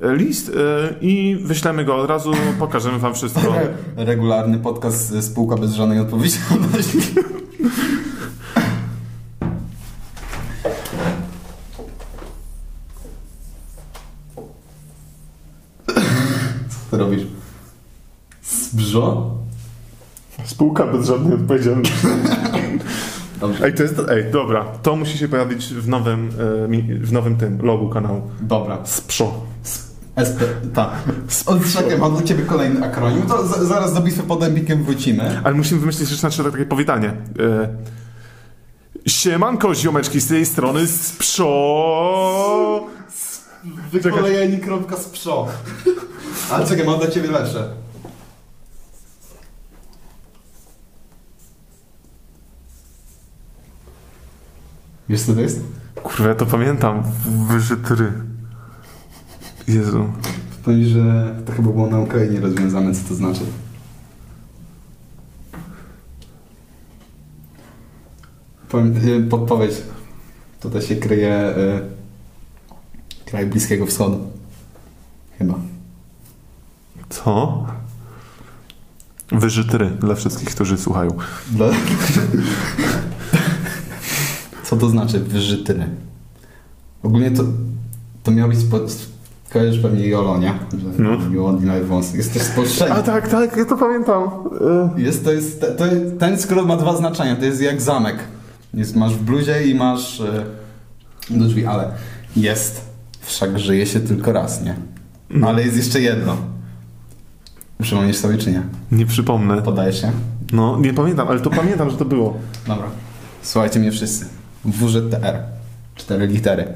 [0.01, 0.51] e, list e,
[1.01, 3.41] i wyślemy go od razu, pokażemy wam wszystko.
[3.97, 6.99] Regularny podcast Spółka bez żadnej odpowiedzialności.
[16.69, 17.21] Co ty robisz?
[18.43, 19.31] Zbrzo?
[20.45, 21.93] Spółka bez żadnej odpowiedzialności.
[23.41, 23.65] Dobrze.
[23.65, 27.61] Ej, to jest, ej, dobra, to musi się pojawić w nowym, e, w nowym tym,
[27.61, 28.21] logu kanału.
[28.41, 28.77] Dobra.
[28.83, 29.33] Sprzo.
[30.29, 30.39] SP,
[30.73, 30.89] tak.
[31.73, 33.21] Czekaj, mam do ciebie kolejny akronim.
[33.21, 35.41] To za, zaraz do bitwy pod Embikiem wrócimy.
[35.43, 37.07] Ale musimy wymyślić jeszcze znaczy takie powitanie.
[37.39, 37.69] E,
[39.07, 41.51] Siemanko, ziomeczki z tej strony Sprzo.
[43.91, 45.47] Wykolejeni kropka z przo.
[46.51, 47.69] Ale czekaj, mam dla ciebie lepsze.
[55.11, 55.61] Wiesz co to jest?
[56.03, 57.03] Kurwa, ja to pamiętam.
[57.47, 58.11] Wyżytry.
[59.67, 60.09] Jezu.
[60.63, 63.41] Powiem, że to chyba było na Ukrainie rozwiązane, co to znaczy.
[68.69, 69.81] Powiem, y, podpowiedź.
[70.59, 71.81] Tutaj się kryje y,
[73.25, 74.31] kraj Bliskiego Wschodu.
[75.37, 75.59] Chyba.
[77.09, 77.65] Co?
[79.31, 81.17] Wyżytry dla wszystkich, którzy słuchają.
[81.51, 81.69] Dla...
[84.71, 85.89] Co to znaczy wyżytyny?
[87.03, 87.43] Ogólnie to,
[88.23, 88.59] to miał być...
[88.59, 88.79] Spo...
[89.53, 90.53] Kojarzysz pewnie Jolo, nie?
[90.81, 91.43] Że No.
[91.43, 92.17] Want my wąsy.
[92.17, 92.91] Jest też spolszczenie.
[92.93, 94.23] A tak, tak, ja to pamiętam.
[94.97, 95.83] Y, Jest, to jest, to,
[96.19, 97.35] ten skrót ma dwa znaczenia.
[97.35, 98.15] To jest jak zamek.
[98.73, 100.45] Jest, masz w bluzie i masz e,
[101.29, 101.91] do drzwi, ale
[102.35, 102.81] jest.
[103.21, 104.75] Wszak żyje się tylko raz, nie?
[105.29, 105.47] No.
[105.47, 106.37] Ale jest jeszcze jedno.
[107.81, 108.63] Przypomnisz sobie czy nie?
[108.91, 109.61] Nie przypomnę.
[109.61, 110.11] Podajesz się?
[110.53, 112.37] No, nie pamiętam, ale to pamiętam, że to było.
[112.67, 112.87] Dobra.
[113.41, 114.40] Słuchajcie mnie wszyscy.
[114.65, 115.43] WZTR.
[115.95, 116.73] Cztery litery.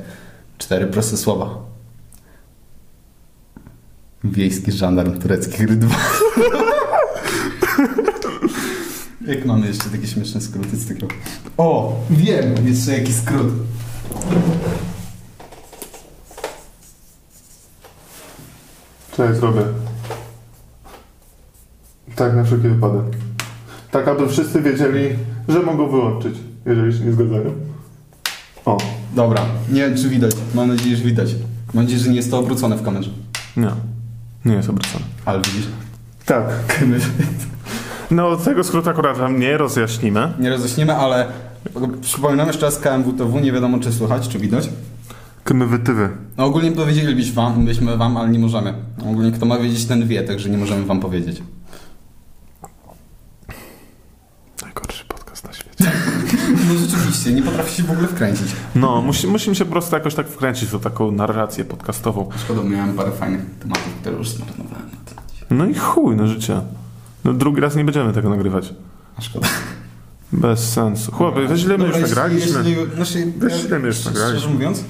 [0.58, 1.58] Cztery proste słowa.
[4.24, 5.96] Wiejski żandarm tureckich rydwa.
[9.28, 11.08] Jak mamy jeszcze takie śmieszne skróty z tego?
[11.58, 12.00] O!
[12.10, 12.68] Wiem!
[12.68, 13.48] Jeszcze jaki skrót.
[19.12, 19.62] Co ja zrobię?
[22.16, 23.04] Tak, na wszelki wypadek.
[23.92, 25.10] Tak, aby wszyscy wiedzieli,
[25.48, 27.75] że mogą wyłączyć, jeżeli się nie zgadzają.
[28.66, 28.78] O,
[29.16, 29.42] Dobra.
[29.72, 30.32] Nie wiem czy widać.
[30.54, 31.30] Mam nadzieję, że widać.
[31.74, 33.10] Mam nadzieję, że nie jest to obrócone w kamerze.
[33.58, 33.70] nie.
[34.46, 35.06] Nie jest obrócone.
[35.26, 35.66] Ale widzisz?
[36.26, 36.46] Tak.
[38.12, 40.34] No, tego skrótu akurat wam nie rozjaśnimy.
[40.40, 41.28] Nie roześniemy, ale
[42.02, 43.40] przypominam jeszcze raz KMWTW.
[43.40, 44.70] Nie wiadomo czy słychać, czy widać.
[45.46, 46.10] Kymy-wytywy.
[46.38, 48.74] No ogólnie powiedzielibyśmy wam, byśmy wam, ale nie możemy.
[49.02, 51.42] Ogólnie kto ma wiedzieć, ten wie, także nie możemy wam powiedzieć.
[54.62, 55.92] Najgorszy podcast na świecie.
[56.68, 58.48] No rzeczywiście, nie potrafi się w ogóle wkręcić.
[58.76, 62.30] No, musi, musimy się po prostu jakoś tak wkręcić w taką narrację podcastową.
[62.38, 64.86] Szkoda, miałem parę fajnych tematów, które już zmarnowałem.
[65.50, 66.62] No i chuj, no życie.
[67.26, 68.74] No drugi raz nie będziemy tego nagrywać.
[69.18, 69.48] A szkoda.
[70.32, 71.12] Bez sensu.
[71.12, 72.52] Chłopie, weź ile my już nagraliśmy.
[72.96, 74.54] Znaczy, Wiesz, ile my już szczerze nagraliśmy?
[74.54, 74.84] mówiąc,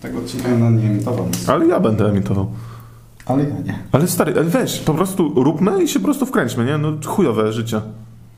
[0.00, 1.28] tego odcinka no, nie emitował.
[1.46, 2.52] Ale ja będę emitował.
[3.26, 3.78] Ale ja nie.
[3.92, 6.78] Ale stary, ale weź, po prostu róbmy i się po prostu wkręćmy, nie?
[6.78, 7.80] No chujowe życie.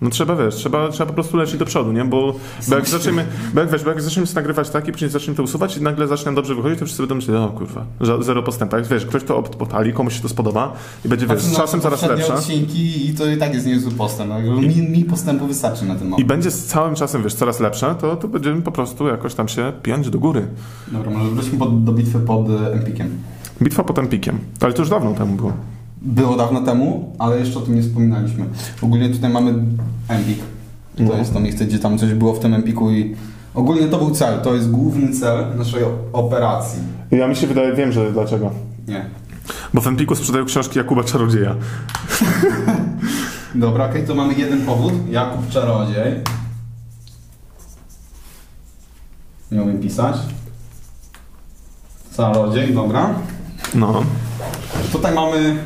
[0.01, 2.05] No trzeba, wiesz, trzeba, trzeba po prostu lecieć do przodu, nie?
[2.05, 2.35] Bo,
[2.69, 5.43] bo jak zaczniemy, bo jak, wiesz, bo jak zaczniemy nagrywać tak i później zaczniemy to
[5.43, 7.87] usuwać i nagle zacznie dobrze wychodzić, to wszyscy będą myśleć, o kurwa,
[8.21, 8.77] zero postępu.
[8.77, 10.73] Jak wiesz, ktoś to odpali, komuś się to spodoba
[11.05, 12.35] i będzie, wiesz, z czasem coraz lepsze.
[12.35, 14.31] odcinki i to i tak jest niezły postęp.
[14.47, 16.29] No, mi, mi postępu wystarczy na ten I moment.
[16.29, 19.73] będzie z całym czasem, wiesz, coraz lepsze, to, to będziemy po prostu jakoś tam się
[19.83, 20.47] piąć do góry.
[20.93, 23.11] Dobra, może wróćmy pod, do bitwy pod e, Empikiem.
[23.63, 24.39] Bitwa pod Empikiem.
[24.61, 25.53] Ale to już dawno temu było.
[26.05, 28.45] Było dawno temu, ale jeszcze o tym nie wspominaliśmy.
[28.83, 29.55] Ogólnie tutaj mamy
[30.09, 30.39] Empik.
[30.97, 31.15] To No.
[31.15, 33.17] jest to miejsce, gdzie tam coś było w tym Empiku i
[33.55, 34.41] ogólnie to był cel.
[34.41, 36.79] To jest główny cel naszej operacji.
[37.11, 38.51] Ja mi się wydaje, wiem, że dlaczego.
[38.89, 39.05] Nie.
[39.75, 41.55] Bo w Empiku sprzedają książki Jakuba Czarodzieja.
[43.55, 44.93] Dobra, okej, to mamy jeden powód.
[45.11, 46.21] Jakub Czarodziej.
[49.53, 50.17] Nie umiem pisać.
[52.17, 53.15] Czarodziej, dobra.
[53.75, 54.03] No.
[54.93, 55.57] Tutaj mamy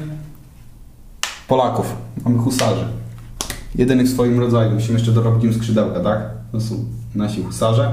[1.49, 2.85] Polaków, mamy husarzy.
[3.75, 4.71] Jedynych w swoim rodzaju.
[4.71, 6.21] Musimy jeszcze dorobić im skrzydełka, tak?
[6.53, 6.85] To są
[7.15, 7.91] nasi husarze.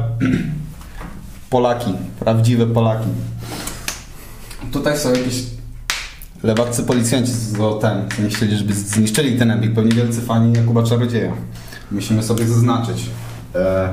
[1.50, 3.08] Polaki, prawdziwe Polaki.
[4.72, 5.44] Tutaj są jakieś
[6.44, 9.74] lewaccy policjanci, co ten, co nie chcieli, żeby zniszczyli ten embik.
[9.74, 11.34] Pewnie wielcy fani Jakuba Czarodzieja.
[11.92, 13.10] Musimy sobie zaznaczyć,
[13.56, 13.90] e,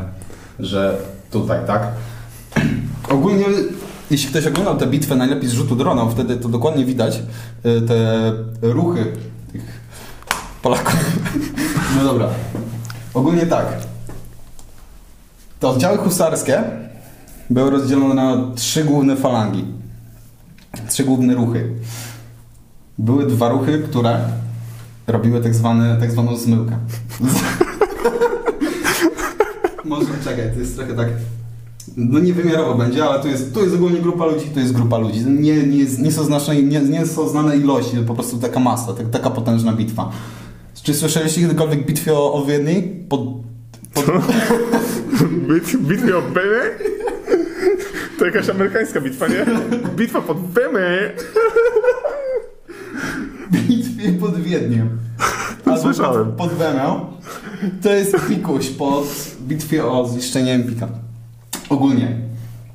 [0.58, 0.98] że
[1.30, 1.88] tutaj, tak?
[3.08, 3.44] Ogólnie,
[4.10, 7.22] jeśli ktoś oglądał tę bitwę najlepiej z rzutu drona, wtedy to dokładnie widać
[7.66, 9.12] y, te ruchy
[10.62, 10.96] Polaków.
[11.96, 12.28] No dobra.
[13.14, 13.66] Ogólnie tak.
[15.60, 16.62] Te oddziały husarskie
[17.50, 19.64] były rozdzielone na trzy główne falangi.
[20.88, 21.70] Trzy główne ruchy.
[22.98, 24.20] Były dwa ruchy, które
[25.06, 26.78] robiły tak, zwane, tak zwaną zmyłkę.
[29.84, 31.08] Może czekaj, to jest trochę tak.
[31.96, 35.24] No niewymiarowo będzie, ale tu jest, tu jest ogólnie grupa ludzi, tu jest grupa ludzi.
[35.24, 39.30] Nie, nie, nie, są, nie, nie są znane ilości, po prostu taka masa, tak, taka
[39.30, 40.10] potężna bitwa.
[40.82, 42.82] Czy słyszeliście kiedykolwiek bitwie o, o Wiedni?
[43.08, 43.20] Pod,
[43.94, 44.04] pod,
[45.48, 46.78] Bit, bitwie o Bemy?
[48.18, 49.46] To jakaś amerykańska bitwa, nie?
[49.96, 51.12] Bitwa pod Bemy!
[53.52, 54.98] bitwie pod Wiedniem.
[55.66, 56.26] Albo Słyszałem.
[56.26, 57.06] Pod, pod Wemią.
[57.82, 59.06] To jest pikuś pod
[59.40, 60.88] bitwie o zniszczenie Empika.
[61.68, 62.16] Ogólnie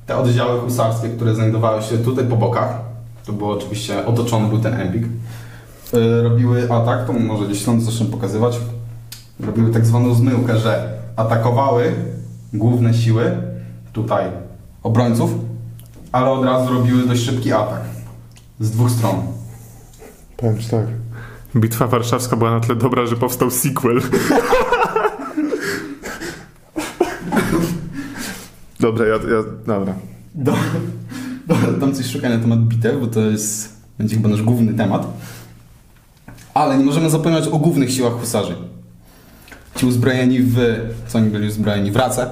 [0.06, 2.80] te oddziały husarskie, które znajdowały się tutaj po bokach,
[3.26, 5.02] to było oczywiście otoczony był ten Empik,
[6.22, 8.60] robiły atak, to może gdzieś stąd zacznę pokazywać,
[9.40, 11.92] robiły tak zwaną zmyłkę, że atakowały
[12.52, 13.36] główne siły
[13.92, 14.24] tutaj
[14.82, 15.30] obrońców,
[16.12, 17.80] ale od razu robiły dość szybki atak
[18.60, 19.16] z dwóch stron.
[20.36, 20.86] Powiem ci tak.
[21.56, 24.00] Bitwa warszawska była na tyle dobra, że powstał sequel.
[28.80, 29.44] Dobra, ja, ja...
[29.66, 29.94] Dobra.
[30.34, 30.54] Do,
[31.46, 35.06] dobra, dam coś szukać na temat bitew, bo to jest, będzie chyba nasz główny temat.
[36.58, 38.54] Ale nie możemy zapominać o głównych siłach husarzy.
[39.76, 40.56] Ci uzbrojeni w,
[41.08, 41.90] co oni byli uzbrojeni?
[41.90, 42.30] W racę.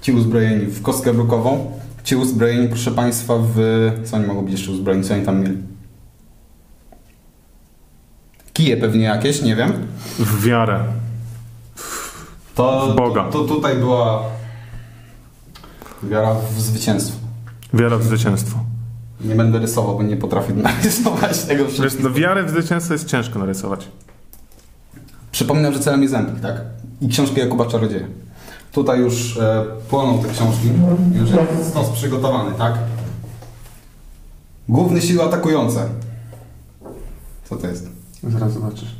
[0.00, 1.72] Ci uzbrojeni w kostkę brukową.
[2.04, 3.56] Ci uzbrojeni, proszę Państwa, w...
[4.04, 5.04] Co oni mogą być jeszcze uzbrojeni?
[5.04, 5.56] Co oni tam mieli?
[8.52, 9.72] Kije pewnie jakieś, nie wiem.
[10.18, 10.84] W wiarę.
[12.54, 13.24] To, W Boga.
[13.24, 14.22] To, to tutaj była
[16.02, 17.18] wiara w zwycięstwo.
[17.74, 18.58] Wiara w zwycięstwo.
[19.24, 22.08] Nie będę rysował, bo nie potrafię narysować tego Wiesz, wszystkiego.
[22.08, 23.88] no wiarę w zwycięstwo jest ciężko narysować.
[25.32, 26.60] Przypominam, że celem jest Empik, tak?
[27.00, 28.06] I książki Jakuba Czarodzieja.
[28.72, 30.68] Tutaj już e, płoną te książki.
[31.14, 32.74] Już jest stos przygotowany, tak?
[34.68, 35.88] Główne siły atakujące.
[37.44, 37.88] Co to jest?
[38.22, 38.96] Zaraz zobaczysz.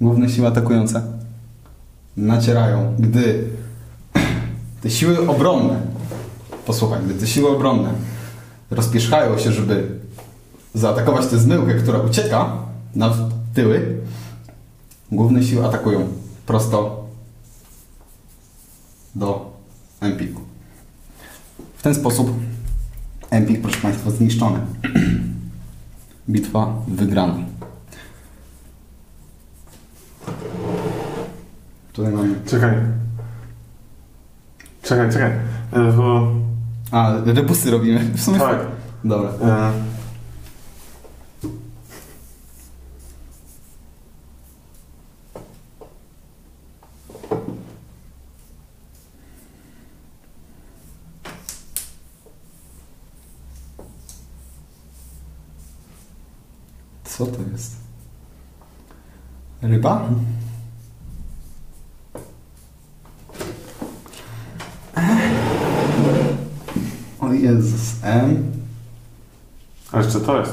[0.00, 1.02] Główne siły atakujące
[2.16, 3.44] nacierają, gdy
[4.82, 5.80] te siły obronne,
[6.66, 7.90] posłuchaj, gdy te siły obronne
[8.72, 10.00] rozpierzchają się, żeby
[10.74, 12.52] zaatakować tę zmyłkę, która ucieka
[12.94, 13.14] na
[13.54, 13.96] tyły,
[15.12, 16.08] główne siły atakują
[16.46, 17.06] prosto
[19.14, 19.52] do
[20.00, 20.40] Empiku.
[21.76, 22.30] W ten sposób
[23.30, 24.58] Empik, proszę Państwa, zniszczony.
[26.30, 27.34] Bitwa wygrana.
[31.92, 32.34] Tutaj mamy...
[32.46, 32.74] Czekaj.
[34.82, 35.30] Czekaj, czekaj.
[35.72, 36.32] E, bo...
[36.92, 37.98] A, rebusy robimy.
[38.14, 38.58] W sumie Tak.
[39.04, 39.30] Dobra.
[39.30, 39.72] E,
[57.04, 57.76] Co to jest?
[59.62, 60.08] Ryba?
[64.96, 65.41] O
[67.34, 68.42] Jezus, M.
[69.92, 70.52] a jeszcze to jest.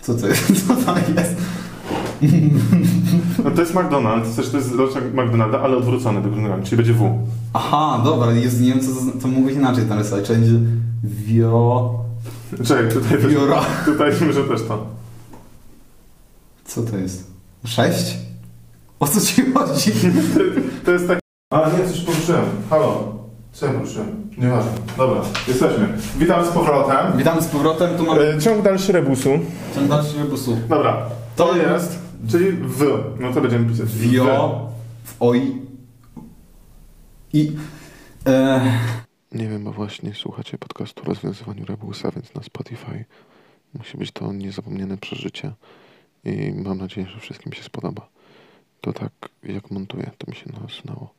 [0.00, 0.52] Co to jest?
[0.68, 1.36] Co to jest?
[3.44, 6.92] No to jest McDonald's, też to jest roczek McDonalda, ale odwrócony do górnego, czyli będzie
[6.94, 7.26] W.
[7.52, 10.26] Aha, dobra, jest, nie wiem co to, to mógłbyś inaczej tam rysować.
[10.26, 10.52] Czy będzie
[11.04, 11.94] wio...
[12.64, 13.64] Czekaj, tutaj też, Biura.
[13.84, 14.86] tutaj może też to.
[16.64, 17.30] Co to jest?
[17.64, 18.16] Sześć?
[19.00, 19.92] O co ci chodzi?
[20.34, 20.40] To,
[20.84, 21.18] to jest tak...
[21.50, 22.44] A nie, coś poruszyłem.
[22.70, 23.14] Halo.
[23.56, 23.72] Co ja?
[24.38, 24.70] Nieważne.
[24.96, 25.88] Dobra, jesteśmy.
[26.18, 27.18] Witam z powrotem.
[27.18, 29.30] Witamy z powrotem, tu mamy E, ciąg dalszy rebusu.
[29.74, 30.56] ciąg dalszy rebusu.
[30.68, 31.98] Dobra, to jest,
[32.30, 33.04] czyli W.
[33.20, 33.88] No to będziemy pisać.
[33.92, 34.68] Wio...
[35.04, 35.62] W oj...
[37.32, 37.52] I...
[38.26, 38.60] E,
[39.32, 43.04] Nie wiem, bo właśnie słuchacie podcastu o rozwiązywaniu rebusa, więc na Spotify
[43.74, 45.52] musi być to niezapomniane przeżycie
[46.24, 48.08] i mam nadzieję, że wszystkim się spodoba.
[48.80, 51.14] To tak, jak montuję, to mi się nasunęło.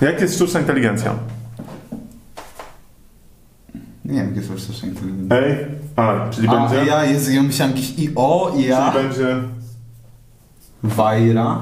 [0.00, 1.14] Jak jest sztuczna inteligencja?
[4.04, 5.38] nie wiem, jakie są sztuczne inteligencje.
[5.38, 6.90] Ej, A, czyli A, będzie...
[6.90, 8.92] ja, Jezu, ja myślałem jakieś i o, i ja.
[8.92, 9.36] Czyli będzie...
[10.82, 11.60] Wajra.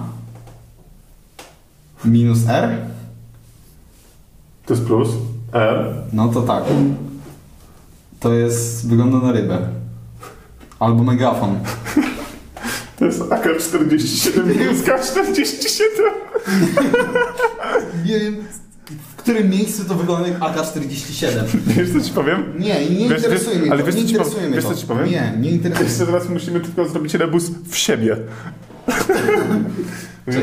[2.05, 2.79] Minus R?
[4.67, 5.09] To jest plus.
[5.53, 5.95] R.
[6.13, 6.65] No to tak.
[8.21, 9.59] To jest, wygląda na rybę.
[10.79, 11.59] Albo megafon.
[13.03, 15.83] To jest AK-47 minus K-47.
[18.07, 18.37] Nie wiem,
[19.13, 21.27] w którym miejscu to wygląda jak AK-47.
[21.67, 22.45] Wiesz co ci powiem?
[22.59, 23.87] Nie, nie Wiesz- interesuje wiesz- mnie ale to.
[23.87, 24.51] wiesz, nie interesuje powiem?
[24.51, 25.07] mnie Wiesz, co ci powiem?
[25.11, 28.17] Nie, nie interesuje Jeszcze teraz musimy tylko zrobić rebus w siebie.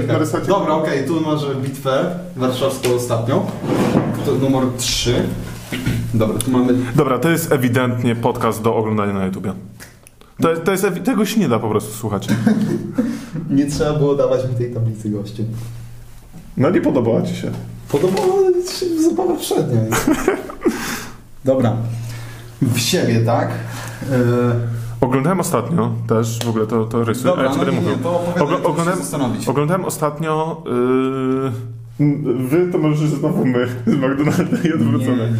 [0.07, 3.45] Narysować- Dobra, okej, tu masz bitwę warszawską ostatnią.
[4.25, 5.13] To numer 3.
[6.13, 6.73] Dobra, tu mamy...
[6.95, 9.53] Dobra, to jest ewidentnie podcast do oglądania na YouTubie.
[10.41, 12.27] To, to jest, tego się nie da po prostu słuchać.
[13.49, 15.43] Nie trzeba było dawać mi tej tablicy gościu.
[16.57, 17.51] No nie podobała ci się.
[17.89, 18.41] Podobało
[18.79, 19.81] się zabawa przednia.
[21.45, 21.75] Dobra.
[22.61, 23.49] W siebie, tak?
[24.11, 24.17] Yy,
[25.01, 28.15] Oglądałem ostatnio też, w ogóle to, to rysuję, Dobra, a ja no nie, nie, to
[28.21, 28.99] opowiadaj, Ogl- oglądałem,
[29.47, 30.63] oglądałem ostatnio...
[30.65, 31.78] Yy,
[32.49, 35.33] wy to możesz znowu my z McDonalda i odwrócone.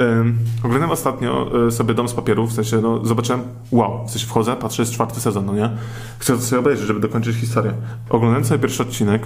[0.00, 4.26] Ym, oglądałem ostatnio y, sobie Dom z Papierów, w sensie, no, zobaczyłem, wow, w sensie
[4.26, 5.70] wchodzę, patrzę, jest czwarty sezon, no nie?
[6.18, 7.72] Chcę to sobie obejrzeć, żeby dokończyć historię.
[8.10, 9.22] Oglądałem sobie pierwszy odcinek,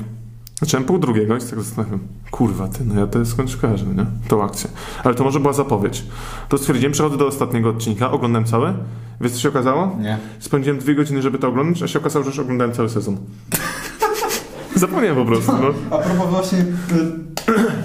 [0.60, 1.98] zacząłem pół drugiego i tak zastanawiam,
[2.30, 4.10] kurwa, ty, no ja to skądś kojarzę, no nie?
[4.28, 4.70] Tą akcję.
[5.04, 6.04] Ale to może była zapowiedź.
[6.48, 8.72] To stwierdziłem, przechodzę do ostatniego odcinka, oglądam cały,
[9.20, 9.96] wiesz co się okazało?
[10.00, 10.18] Nie.
[10.38, 13.16] Spędziłem dwie godziny, żeby to oglądać, a się okazało, że już oglądałem cały sezon.
[14.80, 15.96] Zapomniałem po prostu, no.
[15.96, 16.64] A propos właśnie y,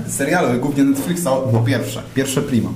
[0.12, 2.69] serialu, głównie Netflixa, po pierwsze, pierwsze Prima.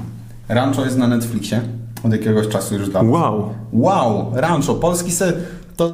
[0.50, 1.62] Rancho jest na Netflixie
[2.04, 3.12] od jakiegoś czasu już dawno.
[3.12, 3.54] Wow.
[3.74, 5.34] Wow, Rancho, polski ser...
[5.76, 5.94] To...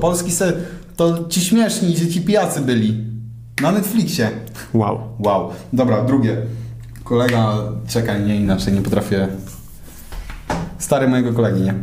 [0.00, 0.54] Polski ser...
[0.96, 3.04] To ci śmieszni, gdzie ci pijacy byli.
[3.62, 4.30] Na Netflixie.
[4.74, 4.98] Wow.
[5.18, 5.50] Wow.
[5.72, 6.36] Dobra, drugie.
[7.04, 7.58] Kolega,
[7.88, 9.28] czekaj, nie inaczej, nie potrafię...
[10.78, 11.74] Stary mojego kolegi, nie?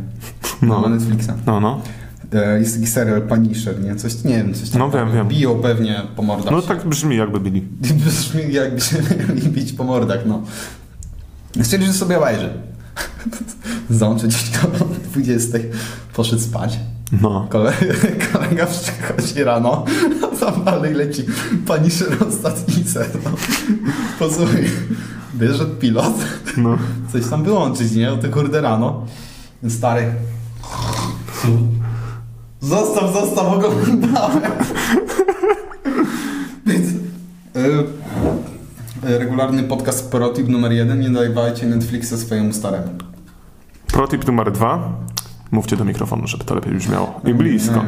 [0.68, 0.90] No.
[0.90, 1.32] Netflixa.
[1.46, 1.82] No, no.
[2.34, 3.96] E, Jest taki serial Punisher, nie?
[3.96, 4.80] Coś, nie wiem, coś tam.
[4.80, 5.28] No wiem, wiem.
[5.28, 6.52] Biją pewnie po mordach.
[6.54, 6.68] No się.
[6.68, 7.62] tak brzmi jakby byli.
[8.06, 8.98] Brzmi jakby się
[9.36, 10.42] mieli bić po mordach, no.
[11.62, 12.50] Stwierdził, że sobie obejrzy.
[13.90, 15.58] Załączy gdzieś koło 20.
[16.16, 16.80] Poszedł spać.
[17.22, 17.48] No.
[17.50, 17.74] Kole,
[18.34, 19.86] kolega przychodzi rano,
[20.40, 21.24] tam dalej leci
[21.68, 21.90] pani
[22.30, 22.84] ostatni
[23.26, 23.32] no.
[24.20, 24.64] Posłuchaj,
[25.36, 26.14] bierze pilot,
[26.58, 26.78] No.
[27.12, 28.12] coś tam wyłączyć, nie?
[28.12, 29.06] O te kurde rano.
[29.70, 30.12] Stary.
[32.62, 34.42] Zostaw, zostaw, oglądałem.
[36.66, 36.88] Więc...
[36.90, 37.00] y,
[39.10, 41.00] y, regularny podcast Protip numer jeden.
[41.00, 42.88] Nie dawajcie Netflixa swojemu staremu.
[43.88, 44.94] Protip numer dwa.
[45.52, 47.22] Mówcie do mikrofonu, żeby to lepiej brzmiało.
[47.26, 47.84] I blisko.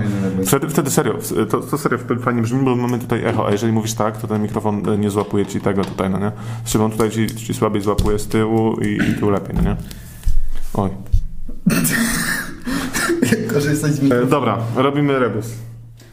[0.45, 1.13] Wtedy, wtedy serio,
[1.49, 4.41] to, to serio fajnie brzmi, bo mamy tutaj echo, a jeżeli mówisz tak, to ten
[4.41, 6.31] mikrofon e, nie złapuje ci tego tutaj, no nie?
[6.63, 9.75] Znaczy on tutaj ci, ci słabiej złapuje z tyłu i, i tył lepiej, no nie?
[10.73, 10.89] Oj.
[13.55, 14.29] Jak korzystać z E, mikrofonu.
[14.29, 15.45] dobra, robimy rebus.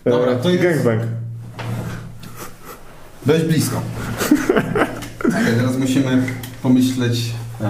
[0.05, 1.02] E, Dobra, to jest- Gangbang.
[3.26, 3.81] Dość blisko.
[5.33, 6.22] Tak, teraz musimy
[6.62, 7.33] pomyśleć.
[7.61, 7.68] E,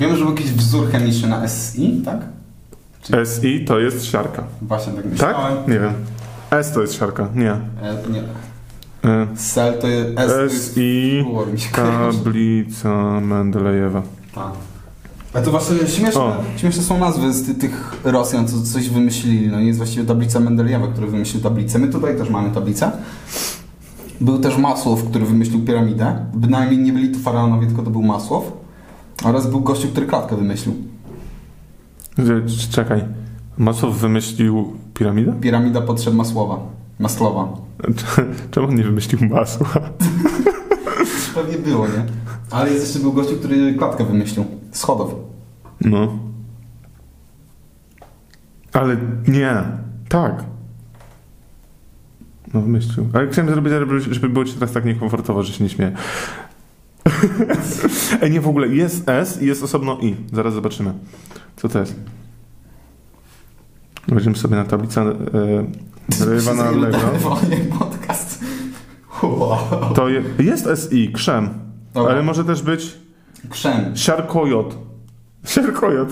[0.00, 2.18] wiemy, że był jakiś wzór chemiczny na SI, tak?
[3.24, 4.44] SI to jest siarka.
[4.62, 5.12] Właśnie tak Tak?
[5.12, 5.56] myślałem.
[5.68, 5.92] Nie wiem.
[6.50, 7.50] S to jest siarka, nie.
[7.52, 7.60] E,
[8.10, 8.22] nie.
[9.10, 10.18] E, Sel to jest.
[10.18, 11.24] S SI
[11.72, 12.18] kojarzy.
[12.18, 14.02] tablica Mendelejewa.
[14.34, 14.52] Tak.
[15.34, 16.36] A to właśnie śmieszne, O.
[16.56, 19.48] śmieszne są nazwy z ty, tych Rosjan, co coś wymyślili.
[19.48, 21.78] No jest właściwie tablica Mendelejewa, który wymyślił tablicę.
[21.78, 22.92] My tutaj też mamy tablicę.
[24.20, 26.26] Był też Masłow, który wymyślił piramidę.
[26.34, 28.52] Bynajmniej nie byli to faraonowie, tylko to był Masłow.
[29.24, 30.74] Oraz był gościu, który klatkę wymyślił.
[32.70, 33.04] Czekaj.
[33.58, 35.32] Masłow wymyślił piramidę?
[35.40, 36.58] Piramida potrzeb Masłowa.
[36.98, 37.48] Maslowa.
[38.50, 39.66] Czemu on nie wymyślił masła?
[41.34, 42.04] Pewnie było, nie?
[42.50, 44.44] Ale jest jeszcze był gościu, który klatkę wymyślił.
[44.72, 45.14] Schodów.
[45.80, 46.18] No.
[48.72, 48.96] Ale
[49.28, 49.62] nie.
[50.08, 50.44] Tak.
[52.54, 53.08] No wymyślił.
[53.12, 53.72] Ale chciałem zrobić,
[54.10, 55.92] żeby- było ci teraz tak niekomfortowo, że się nie śmieję.
[58.22, 60.16] Ej, nie, w ogóle jest S i jest osobno I.
[60.32, 60.92] Zaraz zobaczymy.
[61.56, 61.94] Co to jest?
[64.08, 65.14] Weźmiemy sobie na tablicę
[66.10, 67.00] Wszystkiego Allegro.
[67.00, 68.44] telefonie podcast.
[69.22, 69.58] Wow.
[69.94, 71.48] To je, jest SI, krzem.
[71.94, 72.12] Dobra.
[72.12, 72.98] Ale może też być
[73.50, 73.96] Krzem.
[73.96, 74.78] siarkojot.
[75.44, 76.08] Siarkojot.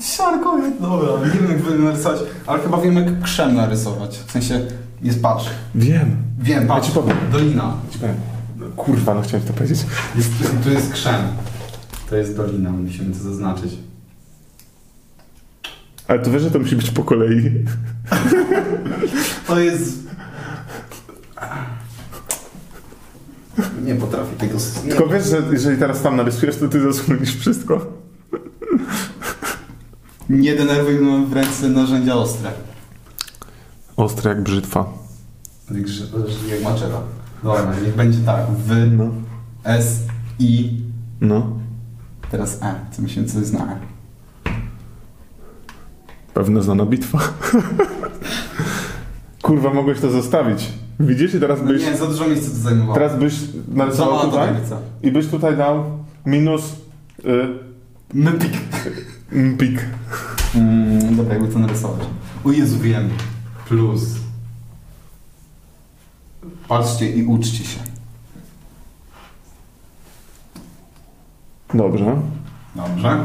[0.00, 1.26] Siarko, dobra.
[1.26, 4.18] Nie wiem jak narysować, ale chyba wiem jak krzem narysować.
[4.18, 4.60] W sensie,
[5.02, 5.44] jest patrz.
[5.74, 6.16] Wiem.
[6.38, 6.88] Wiem, patrz.
[6.88, 7.16] ci powiem.
[7.32, 7.74] Dolina.
[8.76, 9.78] Kurwa, no chciałem to powiedzieć.
[10.16, 10.30] Jest,
[10.64, 11.22] tu jest krzem.
[12.10, 13.72] To jest dolina, musimy to zaznaczyć.
[16.08, 17.64] Ale to wiesz, że to musi być po kolei.
[19.46, 19.98] To jest...
[23.84, 24.58] Nie potrafię tego...
[24.84, 24.90] Nie.
[24.90, 27.86] Tylko wiesz, że jeżeli teraz tam narysujesz, to ty zasłonisz wszystko.
[30.30, 32.50] Nie denerwuj mam w ręce narzędzia ostre.
[33.96, 34.92] Ostre jak brzytwa.
[35.70, 35.86] Jak,
[36.50, 37.00] jak maczeta.
[37.42, 38.46] Dobra, niech będzie tak.
[38.50, 39.10] W, No.
[39.64, 39.98] S,
[40.38, 40.80] I,
[41.20, 41.58] No.
[42.30, 42.74] teraz E.
[42.92, 43.76] Co myślimy, co jest na E?
[46.34, 47.18] Pewna znana bitwa.
[49.42, 50.72] Kurwa, mogłeś to zostawić.
[51.02, 51.34] Widzisz?
[51.34, 52.94] I teraz No byś, nie, za dużo miejsca to zajmowało.
[52.94, 53.34] teraz byś
[53.68, 54.48] narysował tutaj
[55.02, 55.84] i byś tutaj dał
[56.26, 56.62] minus
[57.24, 57.48] y,
[58.14, 58.52] Mypik.
[59.58, 59.80] pik.
[60.54, 62.06] Mm, dobra, jakby to narysować.
[62.44, 63.08] O Jezu, wiem.
[63.68, 64.02] Plus.
[66.68, 67.78] Patrzcie i uczcie się.
[71.74, 72.16] Dobrze.
[72.76, 73.18] Dobrze.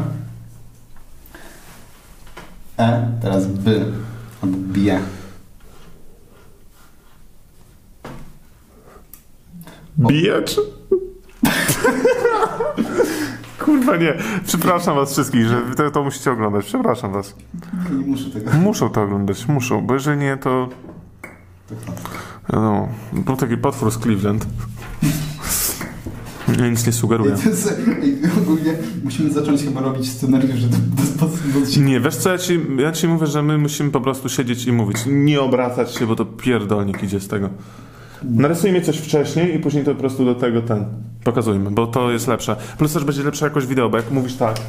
[2.79, 3.71] E, teraz B.
[4.41, 4.99] Albo bie.
[9.99, 10.59] Bijecz?
[13.59, 14.17] Kurwa nie.
[14.45, 16.65] Przepraszam was wszystkich, że to, to musicie oglądać.
[16.65, 17.35] Przepraszam was.
[17.91, 18.51] Nie muszę tego.
[18.51, 20.69] Muszą to oglądać, muszą, bo jeżeli nie, to...
[22.49, 24.45] Wiadomo, był taki potwór z Cleveland.
[26.59, 27.35] Ja nic nie sugeruję.
[27.35, 32.37] To Ogólnie musimy zacząć chyba robić scenariusz do, do, do, do, Nie, wiesz co, ja
[32.37, 34.97] ci, ja ci mówię, że my musimy po prostu siedzieć i mówić.
[35.07, 37.49] Nie obracać się, bo to pierdolnik idzie z tego.
[38.23, 40.85] Narysujmy coś wcześniej i później to po prostu do tego ten
[41.23, 42.55] pokazujmy, bo to jest lepsze.
[42.77, 44.59] Plus też będzie lepsza jakość wideo, bo jak mówisz tak,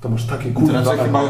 [0.00, 0.72] to masz takie kurwa...
[0.72, 1.22] raczej chyba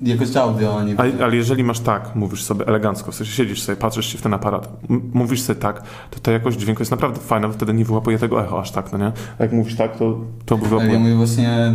[0.00, 0.94] jakość audio, a nie...
[1.00, 4.22] Ale, ale jeżeli masz tak, mówisz sobie elegancko, w sensie siedzisz sobie, patrzysz się w
[4.22, 4.68] ten aparat,
[5.14, 8.44] mówisz sobie tak, to ta jakość dźwięku jest naprawdę fajna, bo wtedy nie wyłapuje tego
[8.44, 9.12] echo aż tak, no nie?
[9.38, 10.98] A jak mówisz tak, to, to Ale ja wyłapuje.
[10.98, 11.74] mówię właśnie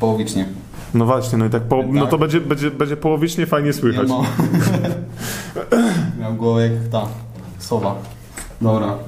[0.00, 0.46] połowicznie.
[0.94, 2.10] No właśnie, no i tak, po, no Tak.
[2.10, 4.08] to będzie, będzie, będzie połowicznie fajnie słychać.
[4.08, 4.24] Nie mam.
[6.20, 7.06] Miał głowę jak ta
[7.58, 7.94] sowa.
[8.60, 8.98] Dobra.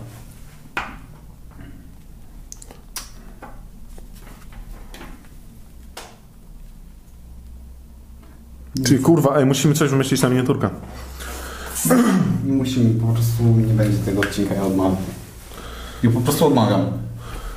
[8.84, 10.70] Ty kurwa, ej, musimy coś wymyślić na miniaturkę.
[12.44, 14.96] Musimy, po prostu nie będzie tego odcinka, ja odmawiam.
[16.02, 16.86] Ja po prostu odmawiam.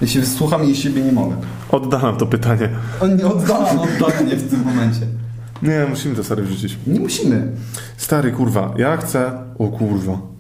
[0.02, 1.36] Ja się wysłucham i siebie nie mogę.
[1.72, 2.70] Oddalam to pytanie.
[3.02, 5.02] On nie oddalam oddania w tym momencie.
[5.62, 6.78] Nie, musimy to stary wrzucić.
[6.88, 7.52] Nie musimy.
[7.98, 9.32] Stary, kurwa, ja chcę...
[9.60, 10.33] O kurwa.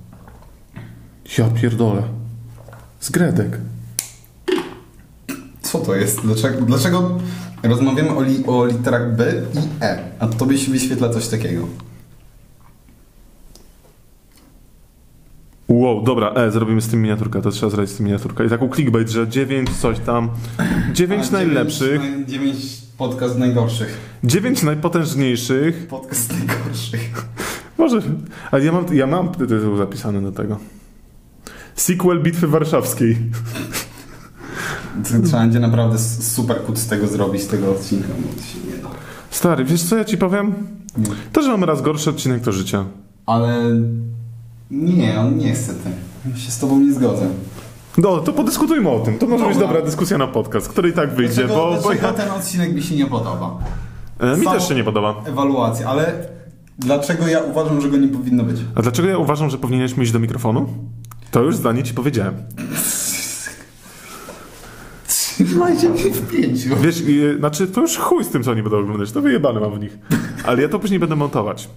[1.37, 2.03] Ja pierdolę.
[2.99, 3.57] Z Gredek.
[5.61, 6.21] Co to jest?
[6.21, 7.19] Dlaczego, dlaczego
[7.63, 11.67] rozmawiamy o, li, o literach B i E, a tobie się wyświetla coś takiego?
[15.67, 18.45] Wow, dobra, e, zrobimy z tym miniaturkę, to trzeba zrobić z tym miniaturkę.
[18.45, 20.29] I taką clickbait, że 9 coś tam,
[20.93, 22.57] 9 A, najlepszych, dziewięć- dziewięć
[22.97, 23.97] podcast najgorszych.
[24.23, 27.25] 9 najpotężniejszych, Podcast najgorszych.
[27.77, 28.01] może,
[28.51, 30.59] ale ja mam, ja mam tytuł zapisany do tego.
[31.75, 33.17] Sequel Bitwy Warszawskiej.
[35.23, 38.83] Trzeba będzie naprawdę super kut z tego zrobić, z tego odcinka, bo to się nie
[38.83, 38.89] da.
[39.29, 40.53] Stary, wiesz co ja ci powiem?
[40.97, 41.05] Nie.
[41.31, 42.83] To, że mamy raz gorszy odcinek, to życie.
[43.25, 43.63] Ale
[44.71, 45.89] nie, on nie chce ty.
[46.29, 47.27] Ja się z tobą nie zgodzę.
[47.97, 49.19] No, to podyskutujmy o tym.
[49.19, 49.67] To może być Dobra.
[49.67, 52.13] dobra dyskusja na podcast, który i tak wyjdzie, Dlaczego, bo, bo dlaczego ja...
[52.13, 53.57] ten odcinek mi się nie podoba?
[54.19, 55.15] E, mi Całą też się nie podoba.
[55.25, 56.13] Ewaluacja, ale
[56.79, 58.57] dlaczego ja uważam, że go nie powinno być?
[58.75, 60.67] A dlaczego ja uważam, że powinieneś iść do mikrofonu?
[61.33, 62.33] To już zdanie ci powiedziałem.
[65.07, 66.69] Trzymajcie mnie w pięciu.
[66.81, 69.75] Wiesz, i, znaczy to już chuj z tym, co oni będą oglądać, to wyjebane mam
[69.75, 69.97] w nich.
[70.45, 71.69] Ale ja to później będę montować.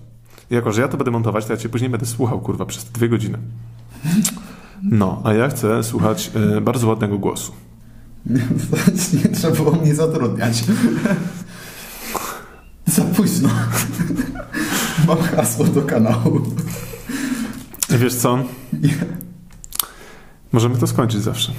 [0.50, 3.08] Jako, że ja to będę montować, to ja cię później będę słuchał, kurwa, przez dwie
[3.08, 3.38] godziny.
[4.82, 7.52] No, a ja chcę słuchać e, bardzo ładnego głosu.
[9.22, 10.64] Nie trzeba było mnie zatrudniać.
[12.86, 13.48] Za późno.
[15.08, 16.42] Mam hasło do kanału.
[17.88, 18.44] Wiesz co?
[20.52, 21.52] Możemy to skończyć zawsze.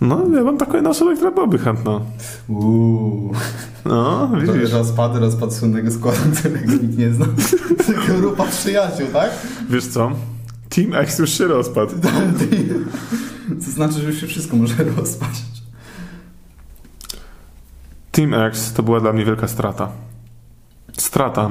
[0.00, 2.00] No, ja mam taką jedną osobę, która byłaby chętna.
[2.48, 3.32] Uuu.
[3.84, 4.72] No, widzisz.
[4.72, 7.26] Rozpad, rozpad słynnego składu, którego nikt nie zna.
[8.20, 9.30] Grupa przyjaciół, tak?
[9.70, 10.12] Wiesz co?
[10.68, 11.92] Team X już się rozpadł.
[13.64, 15.62] To znaczy, że już się wszystko może rozpaść.
[18.12, 19.88] Team X to była dla mnie wielka strata.
[20.98, 21.50] Strata.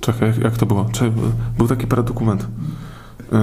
[0.00, 0.86] Czekaj, jak, to było?
[0.92, 1.12] Czekaj,
[1.58, 2.46] był taki paradokument.
[3.32, 3.38] Yy,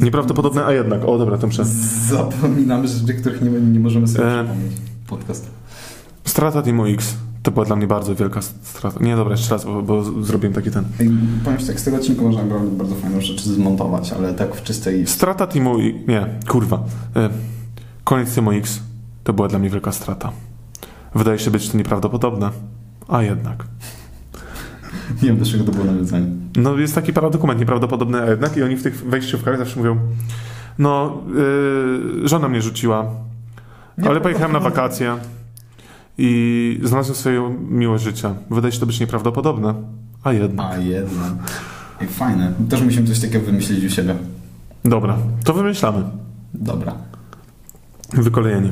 [0.00, 1.04] nieprawdopodobne, a jednak.
[1.04, 1.64] O, dobra, to muszę.
[2.08, 4.44] Zapominamy rzeczy, których nie, nie możemy sobie E.
[4.44, 4.72] przypomnieć.
[5.06, 5.50] Podcast.
[6.24, 9.04] Strata Teamu X to była dla mnie bardzo wielka strata.
[9.04, 10.84] Nie, dobra, jeszcze raz, bo, bo zrobiłem taki ten.
[11.00, 11.10] Ej,
[11.44, 14.62] Powiem ci tak, z tego odcinka można naprawdę bardzo fajną rzeczy zmontować, ale tak w
[14.62, 15.06] czystej...
[15.06, 15.78] Strata Teamu.
[16.08, 16.84] Nie, kurwa.
[17.14, 17.30] Yy,
[18.04, 18.80] koniec Teamu X
[19.24, 20.32] to była dla mnie wielka strata.
[21.14, 22.50] Wydaje się być to nieprawdopodobne,
[23.08, 23.64] a jednak.
[25.22, 26.26] Nie wiem, dlaczego to było nawiązanie.
[26.56, 29.98] No jest taki paradokument nieprawdopodobny, a jednak i oni w tych wejściówkach zawsze mówią
[30.78, 31.22] no,
[32.22, 33.10] yy, żona mnie rzuciła,
[34.08, 35.16] ale pojechałem na wakacje
[36.18, 38.34] i znalazłem swoją miłość życia.
[38.50, 39.74] Wydaje się to być nieprawdopodobne,
[40.24, 40.72] a jednak.
[40.72, 41.36] A, jedna.
[42.00, 42.52] Ej, fajne.
[42.68, 44.14] Też musimy coś takiego wymyślić u siebie.
[44.84, 46.02] Dobra, to wymyślamy.
[46.54, 46.94] Dobra.
[48.12, 48.70] Wykolejeni.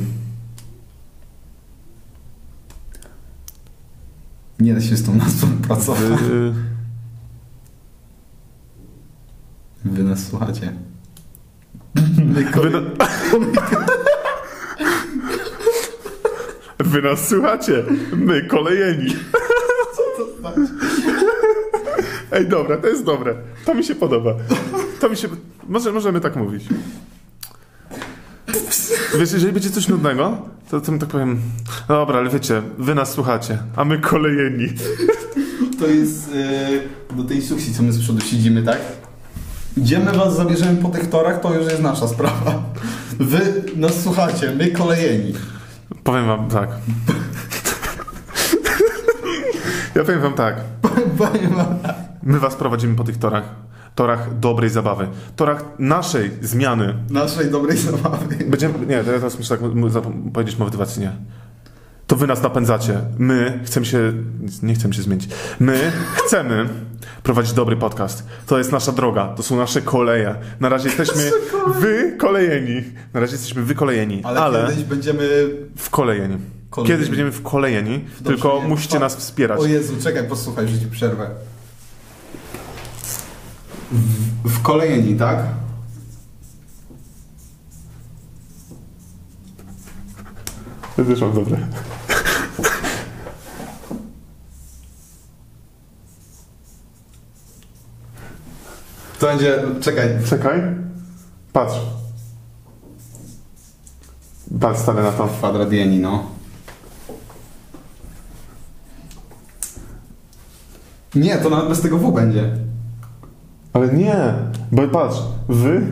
[4.61, 6.01] Nie da się z tą nazwą pracować.
[6.23, 6.53] Wy,
[9.85, 10.73] Wy nas słuchacie.
[12.63, 12.81] wy, na...
[16.79, 19.15] wy nas słuchacie, my kolejeni.
[22.33, 23.35] Ej, dobra, to jest dobre.
[23.65, 24.35] To mi się podoba.
[25.01, 25.29] To mi się...
[25.69, 26.65] Może, możemy tak mówić.
[29.19, 30.39] Wiesz, jeżeli będzie coś nudnego,
[30.71, 31.41] to, to tak powiem,
[31.89, 34.69] dobra, ale wiecie, wy nas słuchacie, a my kolejeni.
[35.81, 36.31] To jest
[37.11, 38.79] e, do tej suksji, co my z przodu siedzimy, tak?
[39.77, 42.63] Idziemy was, zabierzemy po tych torach, to już jest nasza sprawa.
[43.21, 45.33] Wy nas słuchacie, my kolejeni.
[46.05, 46.69] Powiem wam tak.
[49.95, 50.57] Ja powiem wam tak.
[51.19, 51.95] Powiem wam tak.
[52.23, 53.45] My was prowadzimy po tych torach.
[53.95, 55.09] Torach dobrej zabawy.
[55.37, 56.95] Torach naszej zmiany.
[57.11, 58.45] Naszej dobrej zabawy.
[58.45, 59.71] Będziemy, nie, teraz muszę tak
[60.33, 61.13] powiedzieć motywacyjnie.
[62.07, 63.01] To wy nas napędzacie.
[63.19, 64.13] My chcemy się,
[64.63, 65.29] nie chcemy się zmienić.
[65.61, 66.69] My chcemy
[67.23, 68.27] prowadzić dobry podcast.
[68.47, 70.35] To jest nasza droga, to są nasze koleje.
[70.61, 71.31] Na razie jesteśmy
[71.81, 72.83] wykolejeni.
[73.15, 75.51] Na razie jesteśmy wykolejeni, Ale, ale, kiedyś będziemy...
[75.77, 76.37] wkolejeni.
[76.71, 76.95] Kolejeni.
[76.95, 79.61] Kiedyś będziemy wkolejeni, Dobrze, tylko musicie nas wspierać.
[79.61, 81.31] O Jezu, czekaj, posłuchaj, rzuć przerwę.
[83.93, 85.39] W, w kolejni, tak?
[90.99, 91.59] Ja też mam dobre.
[99.19, 99.59] To będzie...
[99.81, 100.09] Czekaj.
[100.29, 100.61] Czekaj.
[101.53, 101.75] Patrz.
[104.61, 105.29] Patrz stary na to.
[105.29, 105.71] Kwadrat
[106.01, 106.31] no.
[111.15, 112.72] Nie, to nawet bez tego W będzie.
[113.83, 114.15] Ale nie,
[114.73, 115.17] bo patrz,
[115.49, 115.83] wy,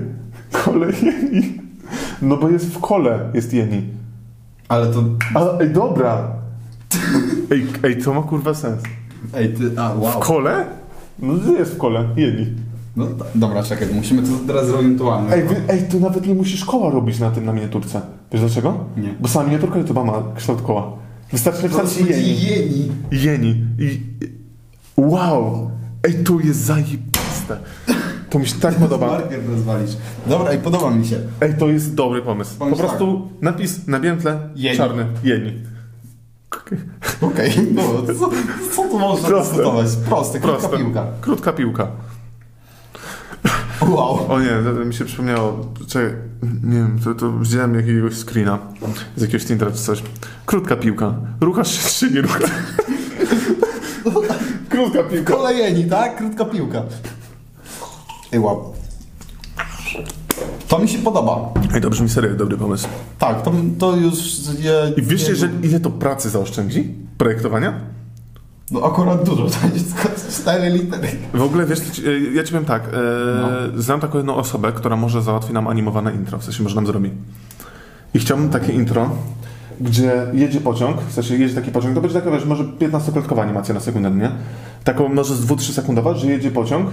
[0.53, 1.61] kole, jeni.
[2.23, 3.83] No bo jest w kole, jest jeni.
[4.69, 5.05] Ale to...
[5.35, 6.29] A, ej, dobra.
[7.51, 8.83] Ej, ej, to ma kurwa sens.
[9.35, 9.81] Ej, ty...
[9.81, 10.21] A, W wow.
[10.21, 10.67] kole?
[11.19, 12.05] No gdzie jest w kole?
[12.17, 12.47] Jeni.
[12.97, 15.25] No, do- dobra, czekaj, musimy to teraz zorientować.
[15.33, 18.01] Ej, wy, ej, tu nawet nie musisz koła robić na tym, na miniaturce.
[18.33, 18.85] Wiesz dlaczego?
[18.97, 19.15] Nie.
[19.21, 20.93] Bo sama miniaturka YouTube'a ma kształt koła.
[21.33, 22.43] Wystarczy napisać jeni.
[22.43, 22.93] jeni.
[23.13, 23.65] Jeni.
[23.79, 24.01] I...
[24.97, 25.71] Wow!
[26.05, 26.61] Ej, tu jest
[28.31, 29.07] To mi się tak podoba.
[29.19, 29.97] Marker rozwalić.
[30.27, 31.17] Dobra, i podoba mi się.
[31.41, 32.53] Ej, to jest dobry pomysł.
[32.53, 34.77] Po Pomysł prostu napis na białym tle Jeni.
[34.79, 35.07] czarny.
[35.25, 35.53] Jeni.
[37.21, 38.31] Okej, no, co,
[38.77, 39.55] co tu można Proste.
[39.55, 39.87] dyskutować?
[40.09, 40.79] Proste, krótka Proste.
[40.85, 41.07] piłka.
[41.21, 41.87] Krótka piłka.
[43.89, 44.33] Wow.
[44.33, 46.13] O nie, mi się przypomniało, czekaj,
[46.65, 48.59] nie wiem, to, to widziałem jakiegoś screena
[49.17, 50.03] z jakiegoś Tindra czy coś.
[50.47, 51.15] Krótka piłka.
[51.41, 52.43] Ruchasz się, czy nie ruchasz?
[54.71, 55.33] Krótka piłka.
[55.33, 56.17] Kolejeni, tak?
[56.17, 56.83] Krótka piłka.
[58.39, 58.73] Wow.
[60.69, 61.53] To mi się podoba.
[61.75, 62.89] Ej, dobrze mi serio, dobry pomysł.
[63.19, 64.17] Tak, to, to już...
[64.59, 66.95] Je, I wiesz, je- że ile to pracy zaoszczędzi?
[67.19, 67.73] Projektowania?
[68.71, 69.95] No akurat dużo, to jest
[70.41, 71.09] cztery litery.
[71.35, 75.23] W ogóle wiesz, e, ja ci powiem tak, e, znam taką jedną osobę, która może
[75.23, 77.11] załatwi nam animowane intro, w sensie może nam zrobi.
[78.15, 79.11] I chciałbym takie intro,
[79.81, 83.75] gdzie jedzie pociąg, w sensie jedzie taki pociąg, to będzie taka, wiesz, może 15-klatkowa animacja
[83.75, 84.31] na sekundę, nie?
[84.85, 86.91] Taką może z 2-3 sekundowa, że jedzie pociąg,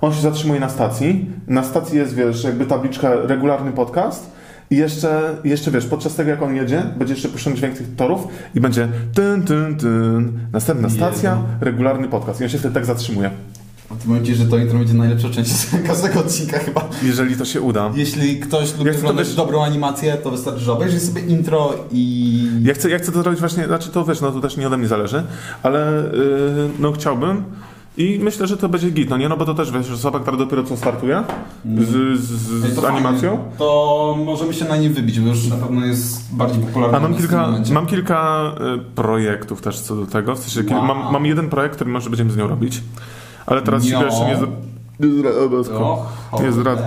[0.00, 4.30] on się zatrzymuje na stacji, na stacji jest, wiesz, jakby tabliczka regularny podcast
[4.70, 8.28] i jeszcze, jeszcze wiesz, podczas tego jak on jedzie, będzie jeszcze puszczony dźwięk tych torów
[8.54, 11.42] i będzie tyn, tyn, tyn, następna stacja, Jezu.
[11.60, 13.30] regularny podcast i on się wtedy tak zatrzymuje.
[13.90, 15.52] A ty mówisz, że to intro będzie najlepsza część
[15.86, 16.88] każdego odcinka chyba.
[17.02, 17.90] Jeżeli to się uda.
[17.94, 22.48] Jeśli ktoś lubi Ja oglądać wiesz- dobrą animację, to wystarczy, że obejrzy sobie intro i...
[22.62, 24.76] Ja chcę, ja chcę to zrobić właśnie, znaczy to wiesz, no to też nie ode
[24.78, 25.22] mnie zależy,
[25.62, 27.44] ale yy, no chciałbym
[28.00, 30.36] i myślę, że to będzie git, no nie, no bo to też wiesz, osoba, która
[30.36, 31.22] dopiero co startuje
[31.78, 32.30] z, z,
[32.72, 33.30] z to animacją.
[33.36, 33.44] fajnie.
[33.58, 36.96] To możemy się na nie wybić, bo już na pewno jest bardziej popularny.
[36.96, 40.84] A mam kilka, mam kilka y, projektów też co do tego, w sensie, Wow.
[40.84, 42.82] mam, mam jeden projekt, który może będziemy z nią robić,
[43.46, 44.04] ale teraz się No.
[44.04, 44.36] jeszcze nie...
[44.36, 44.50] zra-
[46.42, 46.84] Nie, zdradzę.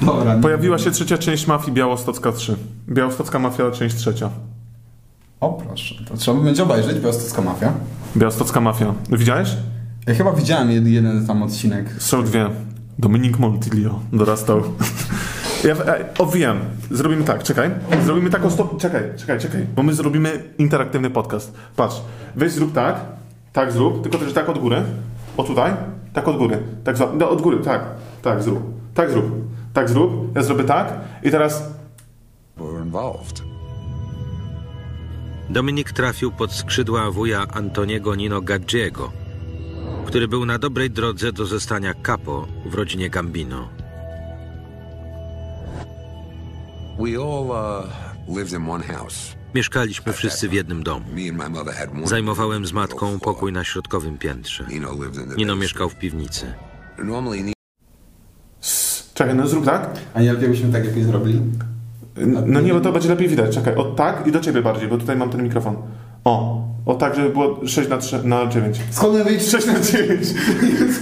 [0.00, 0.36] Dobra.
[0.42, 2.56] Pojawiła się trzecia część Mafii Białostocka 3.
[2.88, 4.30] Białostocka Mafia, część trzecia.
[5.40, 7.72] O proszę, to trzeba będzie obejrzeć, Białostocka Mafia.
[8.16, 8.94] Białostocka Mafia.
[9.10, 9.48] Widziałeś?
[10.06, 11.86] Ja chyba widziałem jed- jeden tam odcinek.
[11.98, 12.48] Są dwie.
[12.98, 14.62] Dominik Montilio dorastał.
[15.64, 16.58] Ja, e, o wiem,
[16.90, 17.70] zrobimy tak, czekaj.
[18.04, 18.80] Zrobimy taką stop.
[18.80, 19.66] Czekaj, czekaj, czekaj.
[19.76, 21.52] Bo my zrobimy interaktywny podcast.
[21.76, 21.96] Patrz,
[22.36, 23.00] weź zrób tak,
[23.52, 24.82] tak zrób, tylko też tak od góry.
[25.36, 25.72] O tutaj,
[26.12, 26.58] tak od góry.
[26.84, 27.84] Tak no, od góry, tak,
[28.22, 28.62] tak zrób.
[28.94, 29.30] Tak zrób.
[29.72, 30.36] Tak zrób.
[30.36, 31.62] Ja zrobię tak i teraz.
[32.56, 33.57] were involved.
[35.50, 39.12] Dominik trafił pod skrzydła wuja Antoniego Nino Gaggiego,
[40.06, 43.68] który był na dobrej drodze do zostania capo w rodzinie Gambino.
[46.98, 47.08] Uh.
[49.54, 51.06] Mieszkaliśmy wszyscy w jednym domu.
[52.04, 54.66] Zajmowałem z matką pokój na środkowym piętrze.
[55.36, 56.54] Nino mieszkał w piwnicy.
[59.14, 59.90] Czekaj, no zrób tak.
[60.14, 61.40] A nie lepiej byśmy tak jakoś zrobili?
[62.26, 63.54] No nie, bo to będzie lepiej widać.
[63.54, 65.76] Czekaj, o tak i do ciebie bardziej, bo tutaj mam ten mikrofon.
[66.24, 68.80] O, o tak, żeby było 6 na 3, na 9.
[68.90, 69.48] Skąd my wiedzieć?
[69.48, 70.26] 6 na 9.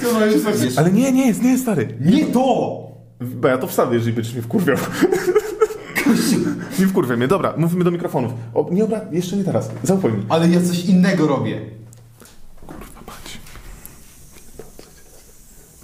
[0.01, 0.79] Skąd my wiedzieć?
[0.79, 1.89] Ale nie, nie jest, nie jest stary.
[2.01, 2.77] Nie to!
[3.21, 4.77] Bo ja to wstawię, jeżeli będziesz mnie wkurwiał.
[6.79, 7.29] nie wkurwiaj mnie.
[7.29, 8.33] Dobra, mówimy do mikrofonów.
[8.55, 9.01] O, nie obra...
[9.13, 9.71] jeszcze nie teraz.
[9.83, 10.23] Zaufaj mi.
[10.29, 11.61] Ale ja coś innego robię.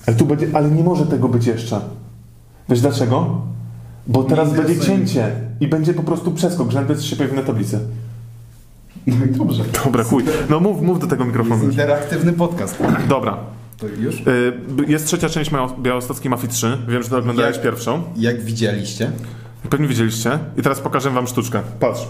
[0.07, 1.81] Ale tu będzie, ale nie może tego być jeszcze.
[2.69, 3.43] Wiesz dlaczego?
[4.07, 5.31] Bo teraz będzie cięcie
[5.61, 7.79] i będzie po prostu przeskok, że najpierw się pojawi na tablicy.
[9.07, 9.65] No i dobrze.
[9.85, 10.25] Dobra, chuj.
[10.51, 11.65] No mów, mów do tego mikrofonu.
[11.65, 12.79] Interaktywny podcast.
[13.09, 13.37] Dobra.
[13.79, 14.21] To już?
[14.21, 14.53] Y,
[14.89, 16.79] Jest trzecia część Mao- Białostockiej Mafii 3.
[16.89, 18.03] Wiem, że to oglądałeś Jak- pierwszą.
[18.17, 19.11] Jak widzieliście?
[19.71, 20.39] Pewnie widzieliście.
[20.59, 21.61] I teraz pokażę wam sztuczkę.
[21.81, 22.01] Patrz.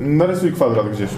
[0.00, 1.10] Yy, narysuj kwadrat gdzieś.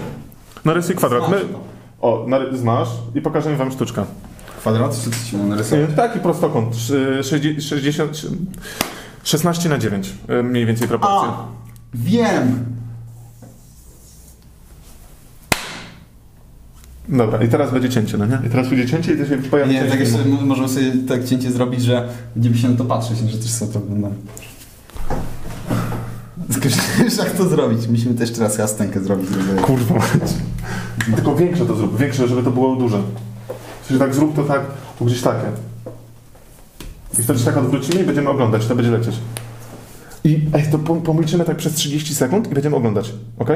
[0.65, 1.29] Narysuj kwadrat.
[1.29, 1.39] My...
[1.39, 1.59] To.
[2.01, 2.57] O, nary...
[2.57, 4.03] zmasz i pokażę wam sztuczkę.
[4.59, 5.89] Kwadrat czy coś ci mam Yy, narysować?
[5.95, 6.75] taki prostokąt.
[6.77, 7.63] Szy- 60...
[7.63, 8.21] 60...
[9.23, 10.13] 16 na 9.
[10.27, 11.29] Yy, mniej więcej proporcje.
[11.29, 11.47] A!
[11.93, 12.65] Wiem!
[17.09, 18.39] Dobra, i teraz będzie cięcie, no nie?
[18.47, 21.25] I teraz będzie cięcie i to się pojawi Nie, tak jeszcze m- możemy sobie tak
[21.25, 24.15] cięcie zrobić, że będziemy się na to patrzeć, że też sobie to oglądamy.
[26.53, 26.67] Tylko,
[27.03, 27.87] wiesz jak to zrobić?
[27.87, 29.29] Musimy też teraz stękę zrobić.
[29.29, 29.61] Żeby...
[29.61, 30.33] Kurwa mać.
[31.15, 31.99] Tylko większe to zrób.
[31.99, 33.01] Większe, żeby to było duże.
[33.87, 34.61] Sensie tak zrób to tak,
[34.99, 35.45] tu gdzieś takie.
[37.19, 39.15] I wtedy się tak odwrócimy i będziemy oglądać, to będzie lecieć.
[40.23, 43.49] I ej, to pom- pomilczymy tak przez 30 sekund i będziemy oglądać, ok?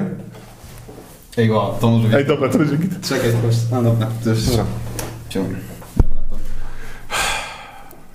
[1.37, 2.17] Ej, wow, to może być.
[2.17, 3.07] Ej, dobra, to będzie git.
[3.07, 3.57] Czekaj, proszę.
[3.71, 4.65] A dobra, to już Dobra.
[5.29, 5.55] Wziąłem.
[5.97, 6.21] Dobra,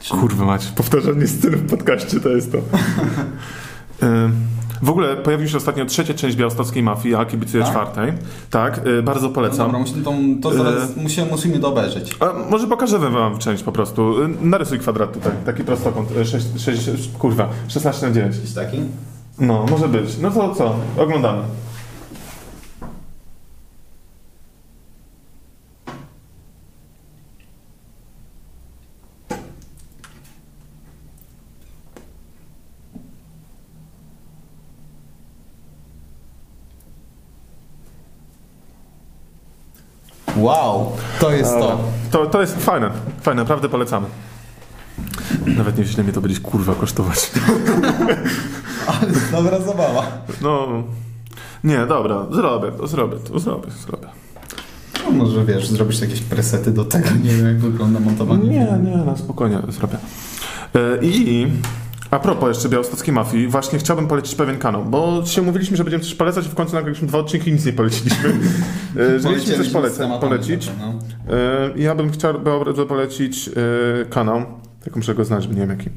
[0.08, 0.16] to...
[0.16, 2.58] Kurwa mać, powtarzanie sceny w podcaście to jest to.
[4.06, 4.46] Ym,
[4.82, 7.72] W ogóle pojawiła się ostatnio trzecia część białostockiej mafii, ja kibicuję Tak?
[7.72, 8.12] czwartej.
[8.50, 9.58] Tak, y, bardzo No polecam.
[9.66, 10.12] dobra, musimy to,
[10.42, 12.16] to zaraz musimy, musimy to obejrzeć.
[12.20, 14.22] A może pokażę wam część po prostu.
[14.24, 16.08] Y, Narysuj kwadrat tutaj, taki prostokąt.
[16.24, 18.36] 6, 6, kurwa, 16 na 9.
[18.36, 18.78] Jakiś taki?
[19.38, 20.18] No, może być.
[20.22, 20.74] No to co?
[21.02, 21.42] Oglądamy.
[40.38, 41.78] Wow, to jest to.
[42.10, 44.06] To, to jest fajne, fajne, naprawdę polecamy.
[45.46, 47.30] Nawet nie wiem, ile mnie to będzie kurwa kosztować.
[48.86, 50.02] Ale dobra zabawa.
[50.42, 50.68] No,
[51.64, 54.08] nie, dobra, zrobię to, zrobię to, zrobię, zrobię.
[55.04, 58.48] No, może wiesz, zrobisz jakieś presety do tego, nie wiem jak wygląda montowanie.
[58.48, 59.98] Nie, nie, no spokojnie zrobię.
[60.74, 61.46] E, I
[62.10, 66.04] a propos jeszcze białostockiej mafii, właśnie chciałbym polecić pewien kanał, bo się mówiliśmy, że będziemy
[66.04, 68.28] coś polecać i w końcu nagraliśmy dwa odcinki i nic nie poleciliśmy.
[68.96, 70.70] E, Że mieliśmy coś poleca, polecić.
[70.80, 70.94] No.
[71.36, 74.42] E, Ja bym chciał bardzo polecić e, kanał,
[74.80, 75.90] tylko muszę go znać, bo nie wiem jaki.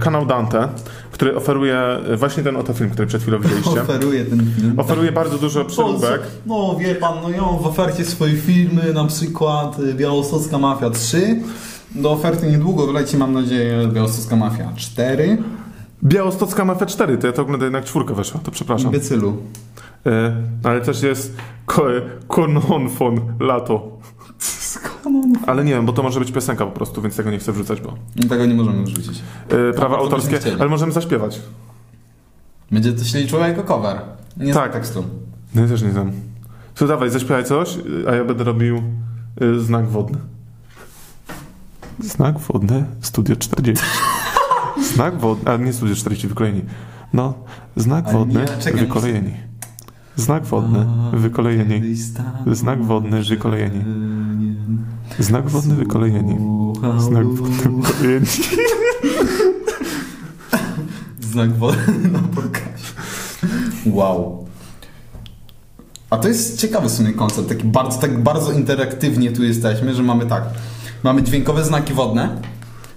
[0.00, 0.68] Kanał Dante,
[1.12, 1.82] który oferuje
[2.16, 3.82] właśnie ten oto film, który przed chwilą widzieliście.
[3.82, 4.80] Oferuje ten film.
[4.80, 6.20] Oferuje bardzo dużo przyróbek.
[6.46, 11.40] No wie pan, no ja mam w ofercie swoje filmy, na przykład Białostocka Mafia 3.
[11.94, 15.38] Do oferty niedługo wleci, mam nadzieję, Białostocka Mafia 4.
[16.04, 18.86] Białostocka Mafia 4, to ja to oglądam jednak czwórka weszła, to przepraszam.
[18.86, 19.36] Imbecylu.
[20.06, 21.36] E, ale też jest
[21.66, 21.86] ko-
[22.28, 23.98] Kononfon Lato.
[25.46, 27.80] Ale nie wiem, bo to może być piosenka po prostu, więc tego nie chcę wrzucać,
[27.80, 27.94] bo
[28.28, 29.22] Tego nie możemy wrzucić.
[29.48, 31.40] e, prawa to autorskie, ale możemy zaśpiewać.
[32.70, 34.00] Będzie to się liczyło jako cover.
[34.36, 34.62] Nie Tak.
[34.62, 34.72] tak.
[34.72, 35.04] tekstu.
[35.54, 36.12] No ja też nie znam.
[36.74, 37.78] To dawaj, zaśpiewaj coś,
[38.08, 38.82] a ja będę robił
[39.40, 40.18] e, znak wodny.
[42.02, 43.84] Znak wodny, studio 40.
[44.94, 46.62] Znak wodny, a nie studio 40, wykolejeni.
[47.12, 47.34] No,
[47.76, 49.34] znak Ale wodny, nie, czekaj, wykolejeni.
[50.16, 51.96] Znak wodny, wykolejeni.
[52.46, 53.84] Znak wodny, wykolejeni.
[55.18, 56.38] Znak wodny, wykolejeni.
[56.98, 58.26] Znak wodny, wykolejeni.
[61.32, 62.92] Znak wodny na pokazie.
[63.86, 64.46] Wow.
[66.10, 70.02] A to jest ciekawy w sumie koncept, taki bardzo, tak bardzo interaktywnie tu jesteśmy, że
[70.02, 70.44] mamy tak,
[71.02, 72.40] mamy dźwiękowe znaki wodne,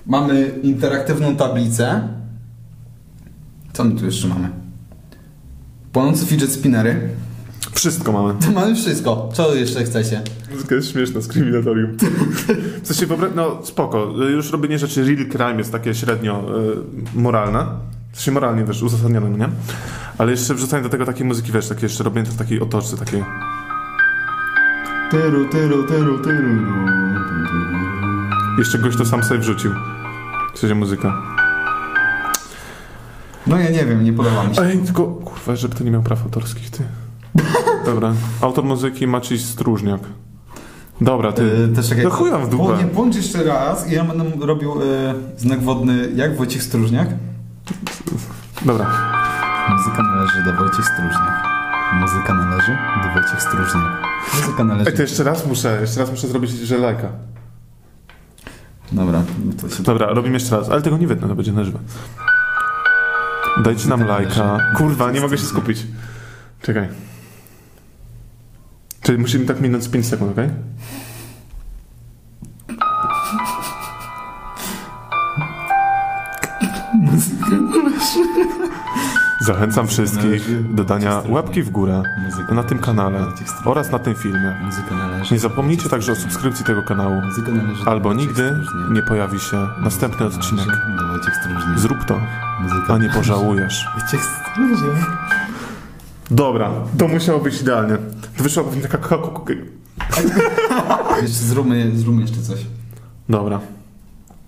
[0.05, 2.07] mamy interaktywną tablicę.
[3.73, 4.49] Co my tu jeszcze mamy?
[5.91, 7.09] Płonące fidget spinnery.
[7.73, 8.33] Wszystko mamy.
[8.45, 9.29] To mamy wszystko.
[9.33, 10.21] Co jeszcze chcecie?
[10.51, 11.97] Muzyka jest śmieszna z kryminatorium.
[12.83, 16.59] W sensie, no spoko, już robienie rzeczy real crime jest takie średnio
[17.15, 17.65] y, moralne.
[18.11, 19.49] W sensie moralnie, wiesz, uzasadnione, no nie?
[20.17, 22.97] Ale jeszcze wrzucanie do tego takiej muzyki, wiesz, takie jeszcze robienie to w takiej otoczce,
[22.97, 23.23] takiej...
[25.11, 26.49] Tyru, tyru, tyru, tyru.
[28.57, 29.71] Jeszcze goś to sam sobie wrzucił.
[30.53, 31.21] W sensie muzyka.
[33.47, 34.61] No ja nie wiem, nie podoba mi się.
[34.61, 36.83] Ej, tylko, kurwa, żeby to nie miał praw autorskich, ty.
[37.85, 40.01] Dobra, autor muzyki Maciej Stróżniak.
[41.01, 41.43] Dobra, ty.
[41.43, 42.77] Yy, też No chuja w dupę.
[42.77, 47.07] Nie bądź jeszcze raz i ja będę robił e, znak wodny jak Wojciech Stróżniak.
[48.65, 48.85] Dobra.
[49.69, 51.43] Muzyka należy do Wojciech Stróżniak.
[51.93, 54.07] Muzyka należy do Wojciech Stróżniak.
[54.35, 54.89] Muzyka należy...
[54.89, 57.07] Ej, to jeszcze raz muszę, jeszcze raz muszę zrobić, że lajka.
[58.91, 59.23] Dobra,
[59.61, 59.83] to się...
[59.83, 61.79] Dobra, robimy jeszcze raz, ale tego nie wytnę, to będzie na żywo.
[63.63, 64.59] Dajcie nam lajka.
[64.77, 65.87] Kurwa, nie mogę się skupić.
[66.61, 66.87] Czekaj.
[69.01, 70.49] Czyli musimy tak minąć z 5 sekund, okej?
[79.45, 82.03] Zachęcam wszystkich do dania łapki w górę
[82.51, 83.25] na tym kanale
[83.65, 84.55] oraz na tym filmie.
[85.31, 87.21] Nie zapomnijcie także o subskrypcji tego kanału,
[87.85, 88.59] albo nigdy
[88.91, 90.67] nie pojawi się następny odcinek.
[91.75, 92.19] Zrób to,
[92.87, 93.85] a nie pożałujesz.
[96.31, 97.97] Dobra, to musiało być idealnie.
[98.37, 99.17] Wyszła pewnie taka...
[101.49, 102.59] zróbmy, zróbmy jeszcze coś.
[103.29, 103.59] Dobra.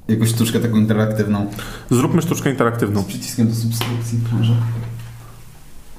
[0.08, 1.46] Jakąś sztuczkę taką interaktywną.
[1.92, 3.02] Zróbmy sztuczkę interaktywną.
[3.02, 4.54] Z przyciskiem do subskrypcji, może.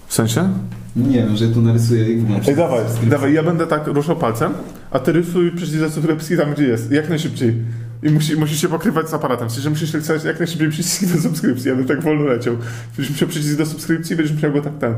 [0.06, 0.52] W sensie?
[0.96, 2.24] No nie wiem, że ja tu narysuję i.
[2.48, 2.80] Ej, dawaj,
[3.10, 4.52] dawaj, ja będę tak ruszał palcem,
[4.90, 6.90] a ty rysuj przycisk do subskrypcji tam, gdzie jest.
[6.92, 7.54] Jak najszybciej.
[8.02, 9.48] I musi, musisz się pokrywać z aparatem.
[9.48, 12.56] W sensie musisz nacisnąć jak najszybciej przycisk do subskrypcji, bym tak wolno leciał.
[12.96, 14.94] Będziesz musiał przycisk do subskrypcji, będziesz musiał go tak ten.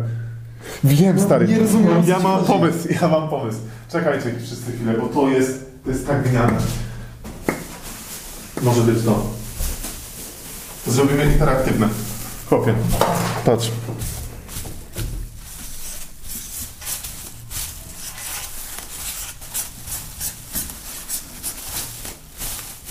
[0.85, 1.49] Wiem, stary.
[1.49, 2.47] nie rozumiem, Ja mam chodzi.
[2.53, 3.59] pomysł, ja mam pomysł.
[3.93, 6.53] Czekajcie wszyscy chwilę, bo to jest, to jest tak gniane.
[8.63, 9.27] Może być to.
[10.87, 11.89] Zrobimy interaktywne.
[12.49, 12.75] Chłopie,
[13.45, 13.71] patrz.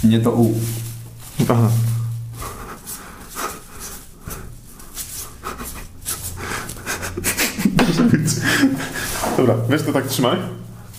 [0.03, 0.53] Nie to U.
[1.49, 1.69] Aha.
[9.37, 10.37] Dobra, wiesz to tak trzymaj.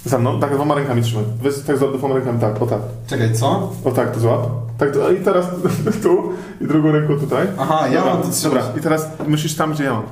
[0.05, 1.24] Za mną, tak dwoma rękami trzymaj.
[1.42, 2.78] Weź tak za dwoma rękami, tak, o tak.
[3.07, 3.72] Czekaj, co?
[3.84, 4.40] O tak, to złap.
[4.78, 5.46] Tak, to, i teraz
[6.03, 7.46] tu i drugą ręką tutaj.
[7.59, 8.64] Aha, ja mam to trzymać.
[8.64, 10.03] Dobra, i teraz musisz tam, gdzie ja mam.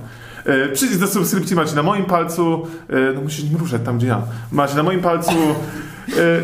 [0.47, 2.67] E, przycisk do subskrypcji macie na moim palcu.
[2.91, 4.23] E, no musisz nie ruszać tam, gdzie ja.
[4.53, 5.31] Macie na moim palcu.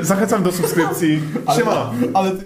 [0.00, 1.22] E, zachęcam do subskrypcji.
[1.56, 1.90] Siema.
[2.14, 2.36] Ale ty